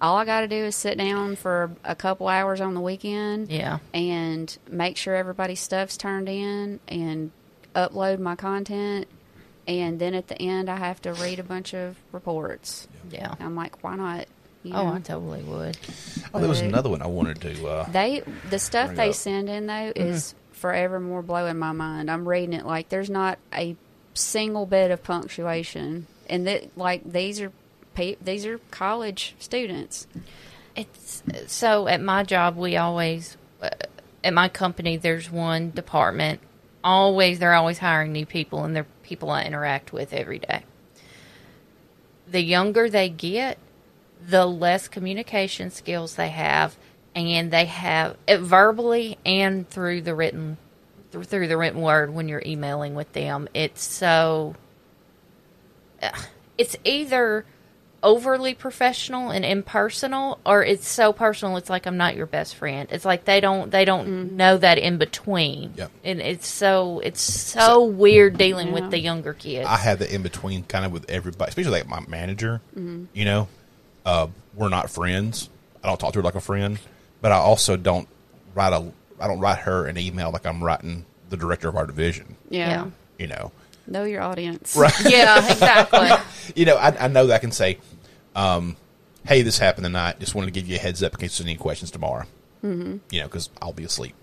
[0.00, 3.50] all I got to do is sit down for a couple hours on the weekend
[3.50, 7.30] yeah and make sure everybody's stuff's turned in and
[7.74, 9.06] upload my content.
[9.68, 12.88] And then at the end, I have to read a bunch of reports.
[13.10, 14.26] yeah I'm like, why not?
[14.62, 14.94] You Oh, know?
[14.94, 15.78] I totally would.
[16.34, 17.66] Oh, there was another one I wanted to.
[17.66, 19.14] Uh, They the stuff they up.
[19.14, 20.02] send in though Mm-hmm.
[20.02, 22.10] is forever more blowing my mind.
[22.10, 23.76] I'm reading it like there's not a
[24.12, 27.52] single bit of punctuation, and that like these are
[27.94, 30.06] pe- these are college students.
[30.76, 33.70] It's so at my job we always uh,
[34.22, 36.40] at my company there's one department
[36.82, 40.64] always they're always hiring new people and they're people I interact with every day.
[42.28, 43.58] The younger they get,
[44.24, 46.76] the less communication skills they have
[47.14, 50.56] and they have it verbally and through the written
[51.10, 53.48] through the written word when you're emailing with them.
[53.52, 54.54] It's so
[56.00, 56.10] eh,
[56.56, 57.44] it's either
[58.02, 62.88] overly professional and impersonal or it's so personal it's like I'm not your best friend.
[62.90, 65.74] It's like they don't they don't know that in between.
[65.76, 65.90] Yep.
[66.04, 68.74] And it's so it's so, weird dealing Yeah.
[68.74, 69.66] with the younger kids.
[69.68, 72.60] I have the in between kind of with everybody, especially like my manager.
[72.76, 73.04] Mm-hmm.
[73.12, 73.48] You know,
[74.06, 75.50] uh, we're not friends.
[75.84, 76.78] I don't talk to her like a friend,
[77.20, 78.08] but I also don't
[78.54, 78.92] write a.
[79.18, 82.36] I don't write her an email like I'm writing the director of our division.
[82.48, 82.86] Yeah,
[83.18, 83.52] You know,
[83.90, 84.76] know your audience.
[84.76, 84.92] right?
[85.08, 86.08] yeah, exactly.
[86.56, 87.78] you know, I, I know that I can say,
[88.34, 88.76] um,
[89.26, 90.20] "Hey, this happened tonight.
[90.20, 92.24] Just wanted to give you a heads up in case there's any questions tomorrow."
[92.64, 92.98] Mm-hmm.
[93.10, 94.14] You know, because I'll be asleep.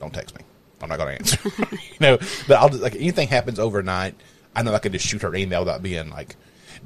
[0.00, 0.42] Don't text me.
[0.82, 1.38] I'm not going to answer.
[1.76, 2.18] you know,
[2.48, 4.14] but I'll just, like anything happens overnight.
[4.54, 6.36] I know I can just shoot her an email without being like,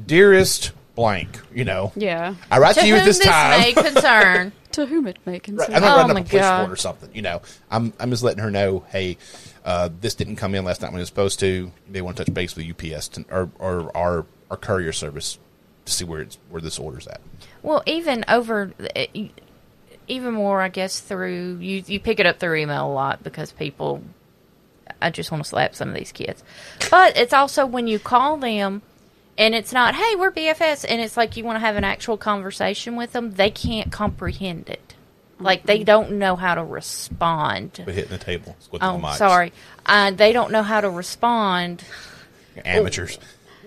[0.07, 1.93] "Dearest blank," you know.
[1.97, 2.35] Yeah.
[2.51, 3.61] I write To to you at this this time.
[3.61, 4.53] may concern.
[4.73, 5.75] To whom it may Right, concern.
[5.75, 6.59] I'm not Oh writing up a police God.
[6.61, 7.11] report or something.
[7.15, 9.17] You know, I'm I'm just letting her know, hey,
[9.69, 11.71] uh, this didn't come in last night when it was supposed to.
[11.91, 15.39] They want to touch base with UPS to, or or our our courier service
[15.85, 17.21] to see where it's where this order's at.
[17.63, 19.29] Well, even over, eh,
[20.07, 21.85] even more, I guess through you.
[21.87, 24.03] You pick it up through email a lot because people.
[25.03, 26.43] I just want to slap some of these kids,
[26.91, 28.81] but it's also when you call them,
[29.37, 32.17] and it's not, "Hey, we're BFS," and it's like you want to have an actual
[32.17, 33.33] conversation with them.
[33.33, 34.88] They can't comprehend it,
[35.41, 37.83] like they don't know how to respond.
[37.85, 39.17] But hitting the table, Oh, the mics.
[39.17, 39.53] sorry,
[39.87, 41.85] uh, they don't know how to respond
[42.65, 43.19] amateurs.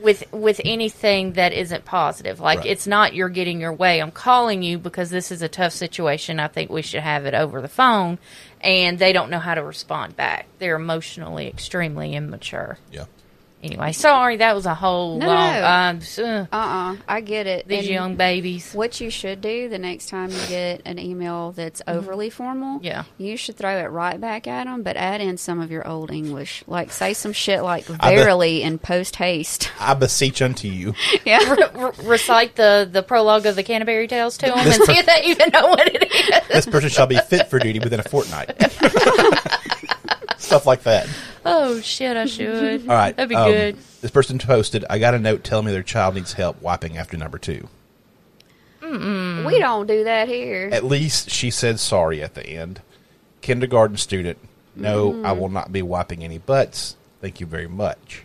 [0.01, 2.39] with with anything that isn't positive.
[2.39, 2.67] Like Right.
[2.67, 4.01] it's not you're getting your way.
[4.01, 6.39] I'm calling you because this is a tough situation.
[6.39, 8.17] I think we should have it over the phone,
[8.61, 10.47] and they don't know how to respond back.
[10.59, 12.78] They're emotionally extremely immature.
[12.91, 13.05] Yeah,
[13.64, 15.53] Anyway, sorry that was a whole No, long.
[15.53, 15.66] no.
[15.66, 16.95] Um, uh, Uh-uh.
[17.07, 17.68] I get it.
[17.68, 18.74] these And young babies.
[18.74, 22.86] What you should do the next time you get an email that's overly formal, Mm-hmm.
[22.86, 23.03] Yeah.
[23.20, 26.09] you should throw it right back at them, but add in some of your old
[26.12, 26.64] English.
[26.66, 29.72] Like say some shit like I bet- verily and post haste.
[29.80, 30.95] I beseech unto you.
[31.26, 31.72] yeah.
[31.76, 35.22] R- recite the, the prologue of the Canterbury Tales to them and see if they
[35.26, 36.47] even know what it is.
[36.47, 38.49] This person shall be fit for duty within a fortnight.
[40.41, 41.07] Stuff like that.
[41.45, 42.17] Oh shit!
[42.17, 42.81] I should.
[42.87, 43.77] All right, that'd be um, good.
[44.01, 47.17] This person posted, "I got a note telling me their child needs help wiping after
[47.17, 47.67] number two.
[48.81, 50.69] We don't do that here.
[50.71, 52.81] At least she said sorry at the end.
[53.41, 54.37] Kindergarten student,
[54.75, 56.95] no, I will not be wiping any butts.
[57.21, 58.23] Thank you very much.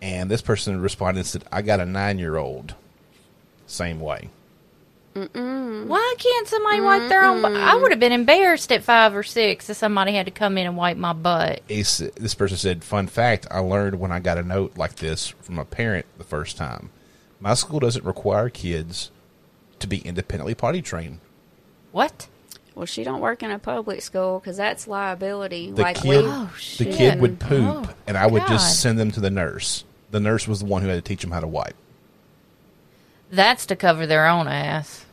[0.00, 2.74] And this person responded and said, I got a nine year old.
[3.66, 4.30] Same way.
[5.86, 7.52] Why can't somebody wipe their own butt?
[7.56, 10.66] I would have been embarrassed at five or six if somebody had to come in
[10.66, 11.62] and wipe my butt.
[11.68, 15.28] He This person said, Fun fact, I learned when I got a note like this
[15.28, 16.90] from a parent the first time.
[17.40, 19.10] My school doesn't require kids
[19.78, 21.20] to be independently potty trained.
[21.92, 22.28] What?
[22.74, 25.70] Well, she don't work in a public school because that's liability.
[25.72, 28.48] The like kid, we, Oh, the kid would poop, Oh, and I would God.
[28.48, 29.84] just send them to the nurse.
[30.10, 31.74] The nurse was the one who had to teach them how to wipe.
[33.30, 35.04] That's to cover their own ass.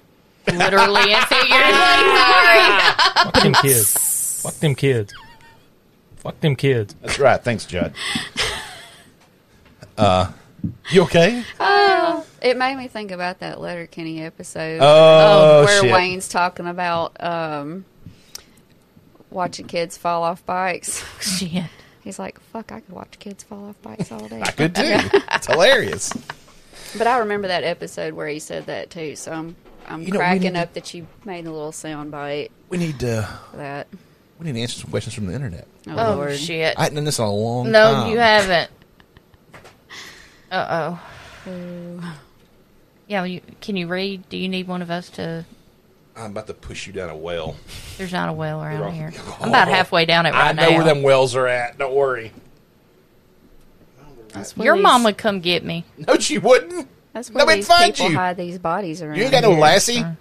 [0.48, 1.74] Literally and figuratively.
[2.18, 2.94] Sorry.
[3.24, 4.42] Fuck them kids.
[4.44, 5.14] Fuck them kids.
[6.18, 6.96] Fuck them kids.
[7.02, 7.44] That's right.
[7.44, 7.94] Thanks, Judd.
[9.98, 10.32] Uh,
[10.92, 11.44] you okay?
[11.60, 14.80] Oh, it made me think about that Letterkenny episode.
[14.82, 15.92] Oh, where shit.
[15.92, 17.86] Wayne's talking about um,
[19.30, 21.04] watching kids fall off bikes.
[21.22, 21.66] Shit.
[22.04, 24.84] He's like, "Fuck, I could watch kids fall off bikes all day." I could too.
[25.32, 26.12] it's hilarious.
[26.98, 29.16] But I remember that episode where he said that too.
[29.16, 29.56] So I'm
[29.88, 32.78] I'm You know, cracking need to- up that you made a little sound bite We
[32.78, 33.88] need to that.
[34.40, 35.68] we need to answer some questions from the internet.
[35.88, 36.38] Oh, Oh, Lord.
[36.38, 36.76] shit.
[36.78, 38.12] I hadn't done this in a long No, time.
[38.12, 38.72] you haven't.
[40.52, 40.98] Uh
[41.48, 42.16] oh.
[43.08, 44.28] Yeah, you, can you read?
[44.30, 45.46] Do you need one of us to?
[46.16, 47.56] I'm about to push you down a well.
[47.98, 49.22] There's not a well around You're here.
[49.28, 50.64] on- I'm about halfway down it right now.
[50.64, 50.76] I know now.
[50.78, 51.78] where them wells are at.
[51.78, 52.32] Don't worry.
[54.58, 55.84] Your these- mom would come get me.
[55.98, 56.88] No, she wouldn't.
[57.16, 58.18] That's where Nobody'd these find people you.
[58.18, 59.16] hide these bodies around.
[59.16, 59.60] You ain't got no here.
[59.62, 60.00] lassie.
[60.00, 60.12] Uh-huh.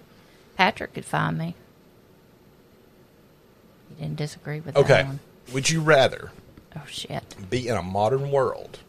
[0.55, 1.53] Patrick could find me.
[3.89, 4.87] He didn't disagree with Okay.
[4.87, 5.19] that one.
[5.45, 5.53] Okay.
[5.53, 6.31] Would you rather
[6.73, 7.35] Oh shit.
[7.49, 8.79] be in a modern world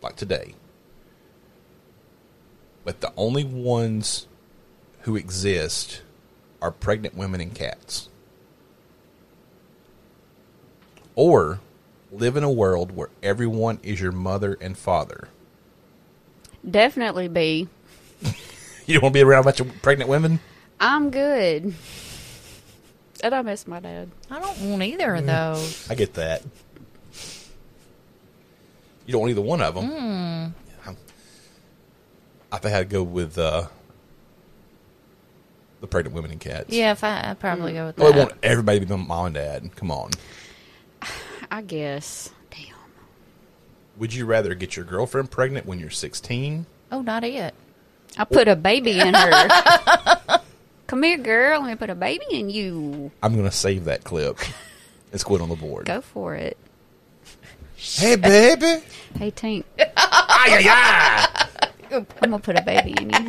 [0.00, 0.54] like today,
[2.82, 4.26] but the only ones
[5.02, 6.00] who exist
[6.62, 8.08] are pregnant women and cats?
[11.14, 11.60] Or
[12.10, 15.28] live in a world where everyone is your mother and father?
[16.68, 17.68] Definitely be.
[18.86, 20.40] You don't want to be around a bunch of pregnant women?
[20.78, 21.72] I'm good.
[23.22, 24.10] And I miss my dad.
[24.30, 25.90] I don't want either of those.
[25.90, 26.42] I get that.
[29.06, 29.86] You don't want either one of them.
[29.86, 30.94] Hmm.
[32.52, 33.68] I think I'd go with uh,
[35.80, 36.68] the pregnant women and cats.
[36.68, 38.18] Yeah, if I, I'd probably go with Well, I that.
[38.18, 39.74] want everybody to be my mom and dad.
[39.76, 40.10] Come on.
[41.50, 42.28] I guess.
[43.94, 44.00] Damn.
[44.00, 46.66] Would you rather get your girlfriend pregnant when you're 16?
[46.92, 47.54] oh, not it.
[48.16, 49.48] I put a baby in her.
[50.86, 51.60] Come here, girl.
[51.62, 53.10] Let me put a baby in you.
[53.22, 54.38] I'm going to save that clip.
[55.12, 55.86] It's going on the board.
[55.86, 56.56] Go for it.
[57.76, 58.84] Hey, baby.
[59.18, 59.64] Hey, Tink.
[59.78, 61.48] Ay, ay, ay.
[61.92, 63.28] I'm gonna put a baby in you.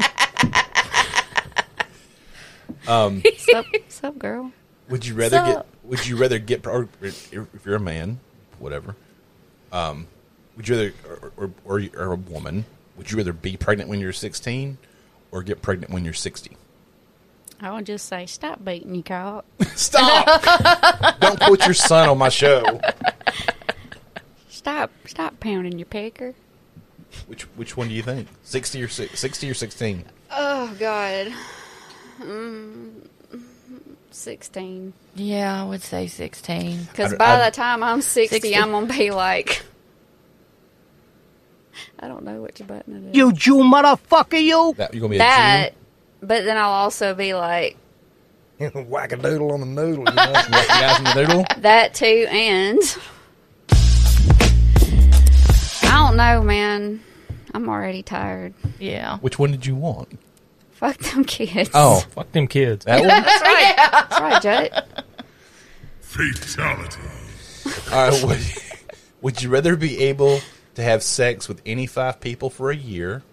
[2.87, 3.21] um.
[3.37, 4.51] Sup, sup, girl.
[4.89, 5.65] Would you rather So- get?
[5.83, 6.65] Would you rather get?
[6.65, 7.31] Or if
[7.65, 8.19] you're a man,
[8.59, 8.95] whatever.
[9.71, 10.07] Um,
[10.55, 12.65] would you rather, or, or, or, or a woman?
[12.97, 14.77] Would you rather be pregnant when you're 16,
[15.31, 16.55] or get pregnant when you're 60?
[17.61, 19.45] I would just say, stop beating your cock.
[19.75, 21.19] Stop!
[21.19, 22.81] Don't put your son on my show.
[24.49, 26.33] Stop, stop pounding your pecker.
[27.27, 28.27] Which which one do you think?
[28.43, 30.03] Sixty or sixty or sixteen?
[30.31, 31.31] Oh God.
[32.19, 33.07] Mm,
[34.11, 34.93] Sixteen.
[35.15, 36.83] Yeah, I would say 16.
[36.85, 38.55] Because by I- the time I'm 60, 60.
[38.55, 39.63] I'm gonna be like,
[41.99, 43.15] I don't know which button it is.
[43.15, 44.73] You Jew motherfucker, you.
[44.77, 45.73] That you gonna be that,
[46.21, 47.77] but then I'll also be like
[48.87, 50.05] Whack a doodle on the noodle.
[50.07, 50.31] You know?
[50.33, 50.51] a Jew?
[50.51, 51.45] What, guys in the noodle?
[51.57, 52.79] that too, and
[55.83, 57.01] I don't know, man.
[57.53, 58.53] I'm already tired.
[58.79, 59.17] Yeah.
[59.19, 60.19] Which one did you want?
[60.71, 61.69] Fuck them kids.
[61.73, 62.83] Oh, Fuck them kids.
[62.83, 63.07] that one.
[63.07, 63.73] that's right.
[63.77, 64.71] That's right, Judge.
[66.01, 67.01] Fatality.
[67.93, 68.23] All right.
[68.23, 68.39] Would,
[69.21, 70.41] would you rather be able
[70.75, 73.23] to have sex with any five people for a year,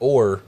[0.00, 0.42] or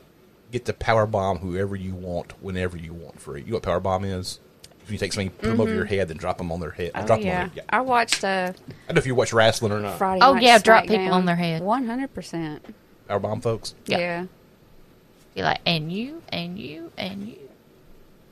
[0.52, 3.44] get to power bomb whoever you want whenever you want for it.
[3.44, 4.38] You know what power bomb is?
[4.82, 6.90] If you take something, put them over your head, then drop them on their head.
[6.94, 7.62] Oh, drop 'em on their, yeah.
[7.70, 9.96] I watched uh, I don't know if you watch wrestling or not.
[9.96, 10.20] Friday.
[10.22, 11.62] Oh, yeah, drop people on their head.
[11.62, 12.62] One hundred percent.
[13.08, 13.74] Power bomb, folks.
[13.86, 13.98] Yeah.
[13.98, 14.26] Yeah.
[15.34, 17.43] You're like, and you, and you, and you.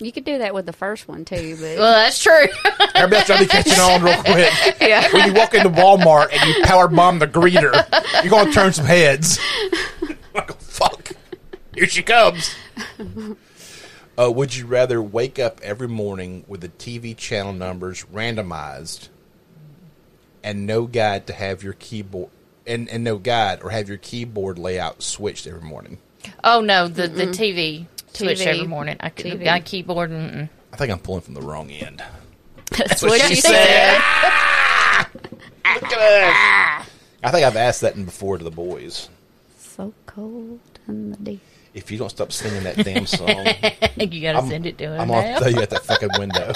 [0.03, 2.47] You could do that with the first one too, but Well, that's true.
[2.95, 4.53] Everybody's trying to be catching on real quick.
[4.81, 5.09] yeah.
[5.13, 7.73] When you walk into Walmart and you power bomb the greeter,
[8.23, 9.39] you're going to turn some heads.
[10.35, 11.11] like, oh, fuck.
[11.75, 12.55] Here she comes.
[14.19, 19.09] Uh, would you rather wake up every morning with the TV channel numbers randomized
[20.43, 22.31] and no guide to have your keyboard
[22.67, 25.99] and, and no guide or have your keyboard layout switched every morning?
[26.45, 28.47] oh, no, the, the TV switch TV.
[28.47, 28.97] every morning.
[29.01, 29.45] I could TV.
[29.45, 30.11] got keyboard.
[30.11, 30.49] Mm-mm.
[30.73, 32.03] I think I'm pulling from the wrong end.
[32.77, 33.99] That's what what she she said.
[35.65, 39.09] I think I've asked that in before to the boys.
[39.59, 41.41] So cold in the deep.
[41.75, 43.29] If you don't stop singing that damn song,
[43.97, 45.23] you got to send it to him I'm now.
[45.23, 46.53] gonna throw you at that fucking window.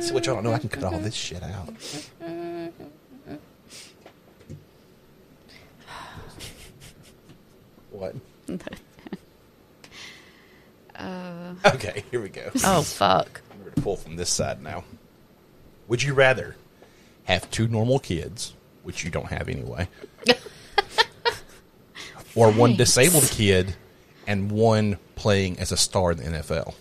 [0.00, 0.52] See what y'all don't know?
[0.52, 1.68] I can cut all this shit out.
[8.02, 8.14] What?
[10.94, 12.50] Uh, Okay, here we go.
[12.64, 13.40] Oh, fuck.
[13.58, 14.84] We're gonna pull from this side now.
[15.88, 16.54] Would you rather
[17.24, 19.88] have two normal kids, which you don't have anyway,
[22.36, 23.74] or one disabled kid
[24.26, 26.74] and one playing as a star in the NFL?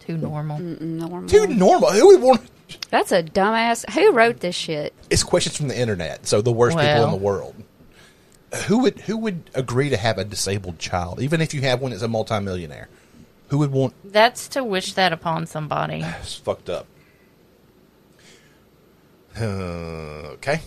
[0.00, 0.58] Too normal.
[0.60, 1.28] normal.
[1.28, 1.92] Two normal.
[1.92, 2.42] Who would want?
[2.90, 3.88] That's a dumbass.
[3.94, 4.92] Who wrote this shit?
[5.08, 6.26] It's questions from the internet.
[6.26, 7.54] So the worst people in the world.
[8.66, 11.90] Who would who would agree to have a disabled child, even if you have one
[11.90, 12.88] that's a multimillionaire?
[13.48, 13.94] Who would want?
[14.04, 16.04] That's to wish that upon somebody.
[16.20, 16.86] It's fucked up.
[19.38, 20.60] Uh, okay.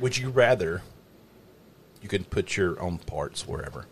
[0.00, 0.82] Would you rather?
[2.02, 3.86] You can put your own parts wherever.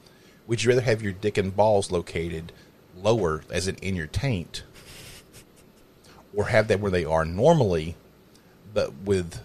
[0.46, 2.52] Would you rather have your dick and balls located
[2.96, 4.64] lower, as in in your taint,
[6.34, 7.96] or have them where they are normally,
[8.74, 9.40] but with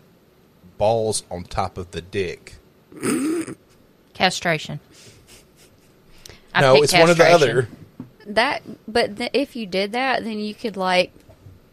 [0.77, 2.55] balls on top of the dick?
[4.13, 4.79] Castration.
[6.53, 7.67] I no, pick it's one or the other.
[8.27, 11.11] That, but th- if you did that, then you could like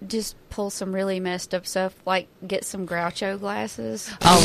[0.07, 4.11] just pull some really messed up stuff, like get some Groucho glasses.
[4.23, 4.41] Oh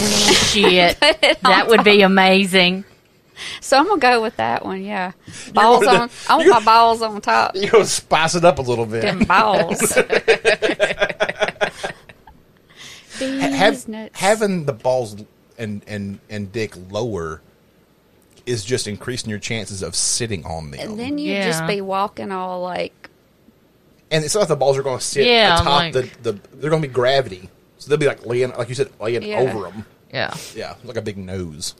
[0.51, 0.99] shit,
[1.41, 2.85] that would be amazing.
[3.61, 4.83] So I'm gonna go with that one.
[4.83, 5.11] Yeah,
[5.53, 6.09] balls gonna- on.
[6.29, 7.51] I want my balls on top.
[7.55, 9.01] You're gonna spice it up a little bit.
[9.01, 9.79] Them balls.
[13.19, 14.19] have, These nuts.
[14.19, 15.15] having the balls
[15.57, 17.41] and, and, and dick lower
[18.45, 20.79] is just increasing your chances of sitting on them.
[20.79, 23.09] and then you would just be walking all like
[24.09, 26.39] and it's not like the balls are going to sit Yeah, atop like- the, the.
[26.53, 29.39] They're going to be gravity, so they'll be like laying, like you said, laying Yeah.
[29.39, 29.85] over them.
[30.13, 30.33] Yeah.
[30.55, 31.75] Yeah, like a big nose.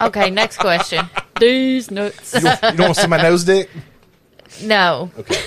[0.00, 1.08] Okay, next question.
[1.40, 2.34] these nuts.
[2.34, 3.70] You don't, you don't want to see my nose dick?
[4.62, 5.10] No.
[5.18, 5.40] Okay.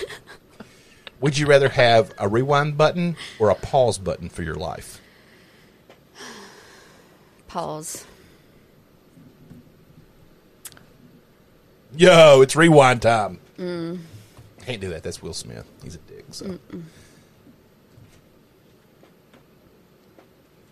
[1.20, 4.99] Would you rather have a rewind button or a pause button for your life?
[7.57, 8.05] Pause.
[11.95, 13.39] Yo, it's rewind time.
[13.57, 13.97] Mm.
[14.63, 15.01] Can't do that.
[15.01, 15.65] That's Will Smith.
[15.81, 16.23] He's a dick.
[16.29, 16.59] So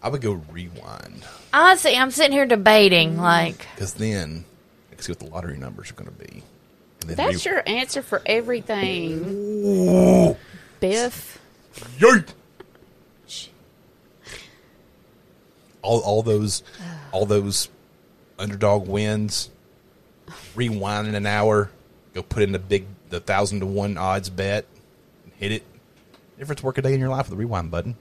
[0.04, 3.16] I would go rewind Honestly, I'm sitting here debating.
[3.16, 3.22] Mm.
[3.22, 4.46] Like, because then
[4.92, 6.44] I can see what the lottery numbers are going to be.
[7.02, 10.36] And then That's re- your answer for everything.
[10.80, 11.40] Biff.
[11.98, 12.28] Yeet.
[15.86, 16.64] All all those
[17.12, 17.70] all those
[18.40, 19.50] underdog wins.
[20.56, 21.70] Rewind in an hour.
[22.14, 24.66] Go put in the big the thousand to one odds bet.
[25.38, 25.64] Hit it.
[26.38, 27.96] If it's work a day in your life with a rewind button.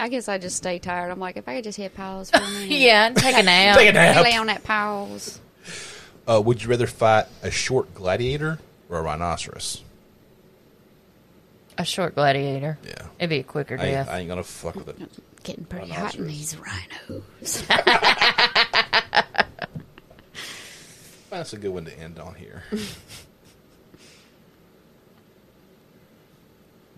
[0.00, 1.10] I guess I just stay tired.
[1.10, 2.70] I'm like, if I could just hit pause for a minute.
[2.70, 3.76] yeah, take a nap.
[3.78, 4.24] Take a nap.
[4.24, 5.40] Lay on that pause.
[6.26, 8.58] Uh, would you rather fight a short gladiator
[8.88, 9.82] or a rhinoceros?
[11.78, 12.78] A short gladiator.
[12.84, 13.06] Yeah.
[13.18, 14.08] It'd be a quicker I ain't, death.
[14.08, 15.08] I ain't gonna fuck with it.
[15.44, 17.64] Getting pretty hot in these rhinos.
[21.30, 22.62] That's a good one to end on here.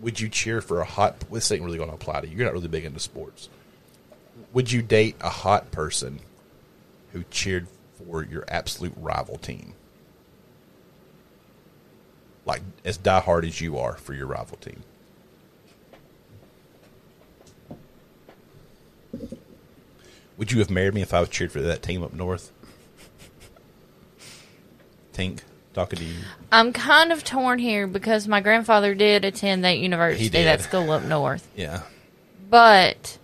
[0.01, 1.19] Would you cheer for a hot?
[1.31, 2.37] This ain't really going to apply to you.
[2.37, 3.49] You're not really big into sports.
[4.53, 6.19] Would you date a hot person
[7.13, 7.67] who cheered
[7.97, 9.73] for your absolute rival team?
[12.45, 14.83] Like as diehard as you are for your rival team.
[20.37, 22.51] Would you have married me if I was cheered for that team up north?
[25.13, 25.39] Tink,
[25.73, 26.15] talking to you.
[26.51, 30.45] I'm kind of torn here because my grandfather did attend that university, did.
[30.45, 31.47] that school up north.
[31.55, 31.83] Yeah.
[32.49, 33.17] But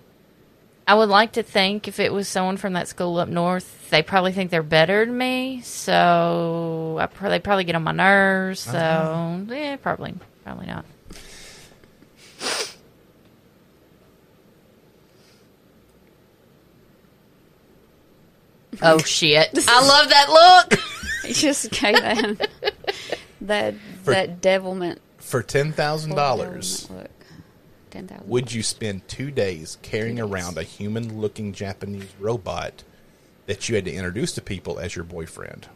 [0.87, 4.01] I would like to think if it was someone from that school up north, they
[4.01, 5.61] probably think they're better than me.
[5.61, 8.61] So I pro- they probably get on my nerves.
[8.61, 9.53] So Uh-huh.
[9.53, 10.13] yeah, probably,
[10.45, 10.85] probably not.
[18.81, 19.49] Oh, oh shit!
[19.67, 20.29] I love that
[20.71, 20.79] look.
[21.21, 22.49] He just gave that
[23.41, 23.75] that
[24.05, 24.99] that devilment.
[25.19, 27.27] For ten thousand dollars, devilment look.
[27.91, 28.27] Ten thousand.
[28.27, 30.31] would you spend two days carrying Two days.
[30.31, 32.83] around a human-looking Japanese robot
[33.45, 35.67] that you had to introduce to people as your boyfriend?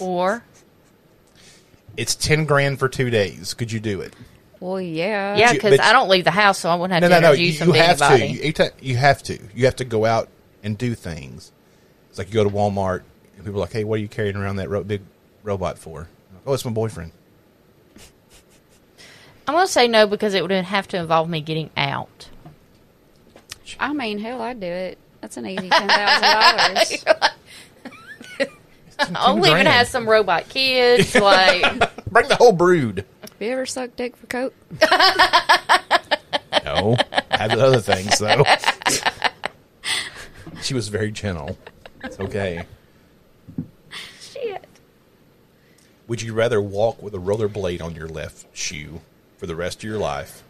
[0.00, 0.42] Or
[1.96, 3.54] It's ten grand for two days.
[3.54, 4.14] Could you do it?
[4.58, 5.36] Well, yeah.
[5.36, 7.20] yeah, you- because but- I don't leave the house, so I wouldn't have No, to
[7.20, 7.32] no, no.
[7.32, 8.32] You, introduce you to have anybody.
[8.32, 9.38] You, you ta- you have to.
[9.54, 10.28] You have to go out
[10.62, 11.52] and do things.
[12.10, 13.02] It's like you go to Walmart
[13.36, 15.00] and people are like, "Hey, what are you carrying around that ro- big
[15.42, 16.08] robot for?"
[16.46, 17.12] Oh, it's my boyfriend.
[19.46, 22.28] I'm gonna say no because it would have to involve me getting out.
[23.78, 24.98] I mean, hell, I'd do it.
[25.20, 27.04] That's an easy ten thousand dollars.
[29.14, 29.68] I'll even grand.
[29.68, 31.14] have some robot kids.
[31.20, 33.04] Like, Bring the whole brood.
[33.22, 34.54] Have you ever sucked dick for coke?
[36.64, 36.96] No,
[37.30, 38.44] I had other things though.
[40.62, 41.56] she was very gentle.
[42.04, 42.64] It's okay.
[44.20, 44.66] shit.
[46.08, 49.00] Would you rather walk with a roller blade on your left shoe
[49.36, 50.42] for the rest of your life,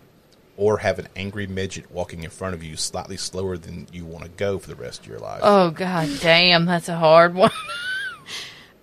[0.57, 4.25] or have an angry midget walking in front of you slightly slower than you want
[4.25, 5.41] to go for the rest of your life?
[5.43, 7.51] Oh god damn, that's a hard one.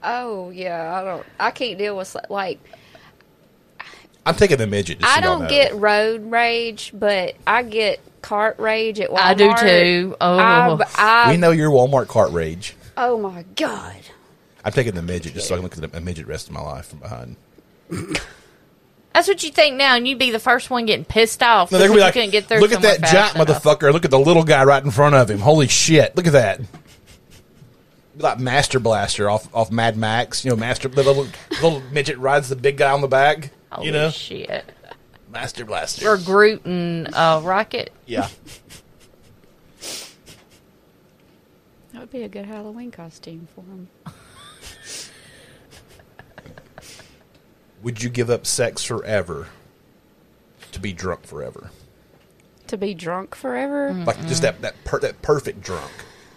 [0.04, 1.26] Oh yeah, I don't.
[1.40, 2.60] I can't deal with like.
[4.26, 5.00] I'm taking the midget.
[5.04, 9.18] I y'all don't get road rage, but I get cart rage at Walmart.
[9.20, 10.18] I do too.
[10.20, 10.38] Oh.
[10.38, 12.76] I, I, We know your Walmart cart rage.
[12.98, 13.96] oh my god.
[14.66, 16.54] I'm taking the midget just so I can look at the- a midget rest of
[16.54, 17.38] my life from behind.
[19.14, 21.72] That's what you think now, and you'd be the first one getting pissed off.
[21.72, 23.94] No, they're gonna be like, couldn't get through look at that giant enough." motherfucker.
[23.94, 25.40] Look at the little guy right in front of him.
[25.40, 26.16] Holy shit!
[26.18, 26.60] Look at that.
[28.18, 30.44] Like Master Blaster off off Mad Max.
[30.44, 31.28] You know, Master the little
[31.64, 33.52] little midget rides the big guy on the back.
[33.72, 34.66] Holy you know, shit.
[35.38, 36.10] Master Blaster.
[36.10, 37.92] Or Groot and uh, Rocket.
[38.08, 38.28] yeah.
[41.94, 43.88] That would be a good Halloween costume for him.
[47.82, 49.48] Would you give up sex forever
[50.72, 51.72] to be drunk forever?
[52.68, 53.94] To be drunk forever?
[53.94, 55.92] Like just that that per, that perfect drunk.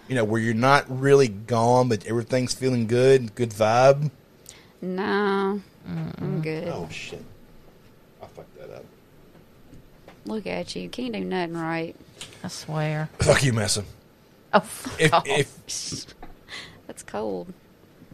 [0.08, 4.10] You know, where you're not really gone, but everything's feeling good, good vibe.
[4.80, 6.68] No, I'm good.
[6.68, 7.24] Oh shit!
[8.70, 8.84] I up.
[10.26, 10.88] Look at you.
[10.88, 11.96] Can't do nothing right.
[12.44, 13.08] I swear.
[13.18, 13.84] Fuck you, Messa.
[14.52, 15.26] Oh, fuck If off.
[15.26, 16.06] if
[16.86, 17.52] That's cold.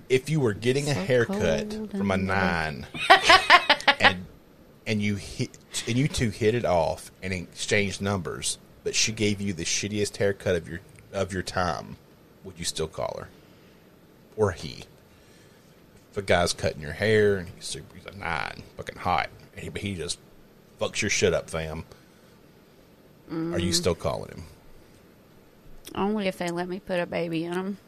[0.08, 2.86] if you were getting a So haircut cold from a and nine,
[4.00, 4.26] and
[4.86, 5.56] and you hit
[5.88, 10.16] and you two hit it off and exchanged numbers, but she gave you the shittiest
[10.18, 10.80] haircut of your
[11.12, 11.96] of your time,
[12.44, 13.28] would you still call her,
[14.36, 14.84] or he?
[16.12, 19.62] If a guy's cutting your hair and he's super, he's a nine, fucking hot, and
[19.64, 20.18] he, but he just
[20.80, 21.84] fucks your shit up, fam.
[23.30, 24.44] Are you still calling him?
[25.94, 27.78] Only if they let me put a baby in them.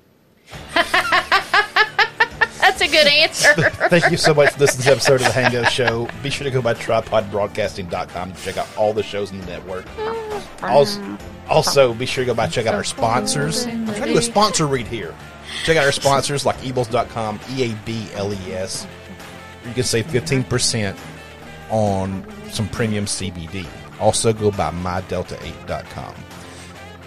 [0.75, 3.55] That's a good answer.
[3.89, 6.09] Thank you so much for listening to this episode of The Hango Show.
[6.23, 9.87] Be sure to go by tripodbroadcasting.com to check out all the shows in the network.
[9.87, 11.19] Mm, also,
[11.49, 13.67] also be sure to go by check out our sponsors.
[13.67, 15.15] I'm trying to do a sponsor read here.
[15.65, 18.87] Check out our sponsors like eables.com, E A B L E S.
[19.67, 20.97] You can save 15%
[21.71, 23.67] on some premium CBD.
[24.01, 26.15] Also, go by mydelta8.com.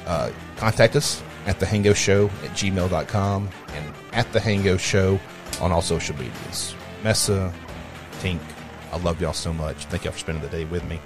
[0.06, 5.20] Uh, contact us at the Hango Show at gmail.com and at the Hango Show
[5.62, 6.76] on all social medias.
[7.04, 7.54] Messa,
[8.20, 8.40] Tink,
[8.92, 9.86] I love y'all so much.
[9.86, 11.00] Thank y'all for spending the day with me.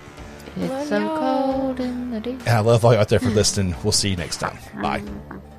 [0.58, 2.40] it's so cold in the deep.
[2.42, 3.76] And I love all you out there for listening.
[3.84, 4.58] We'll see you next time.
[4.82, 5.00] Bye.
[5.02, 5.55] Bye.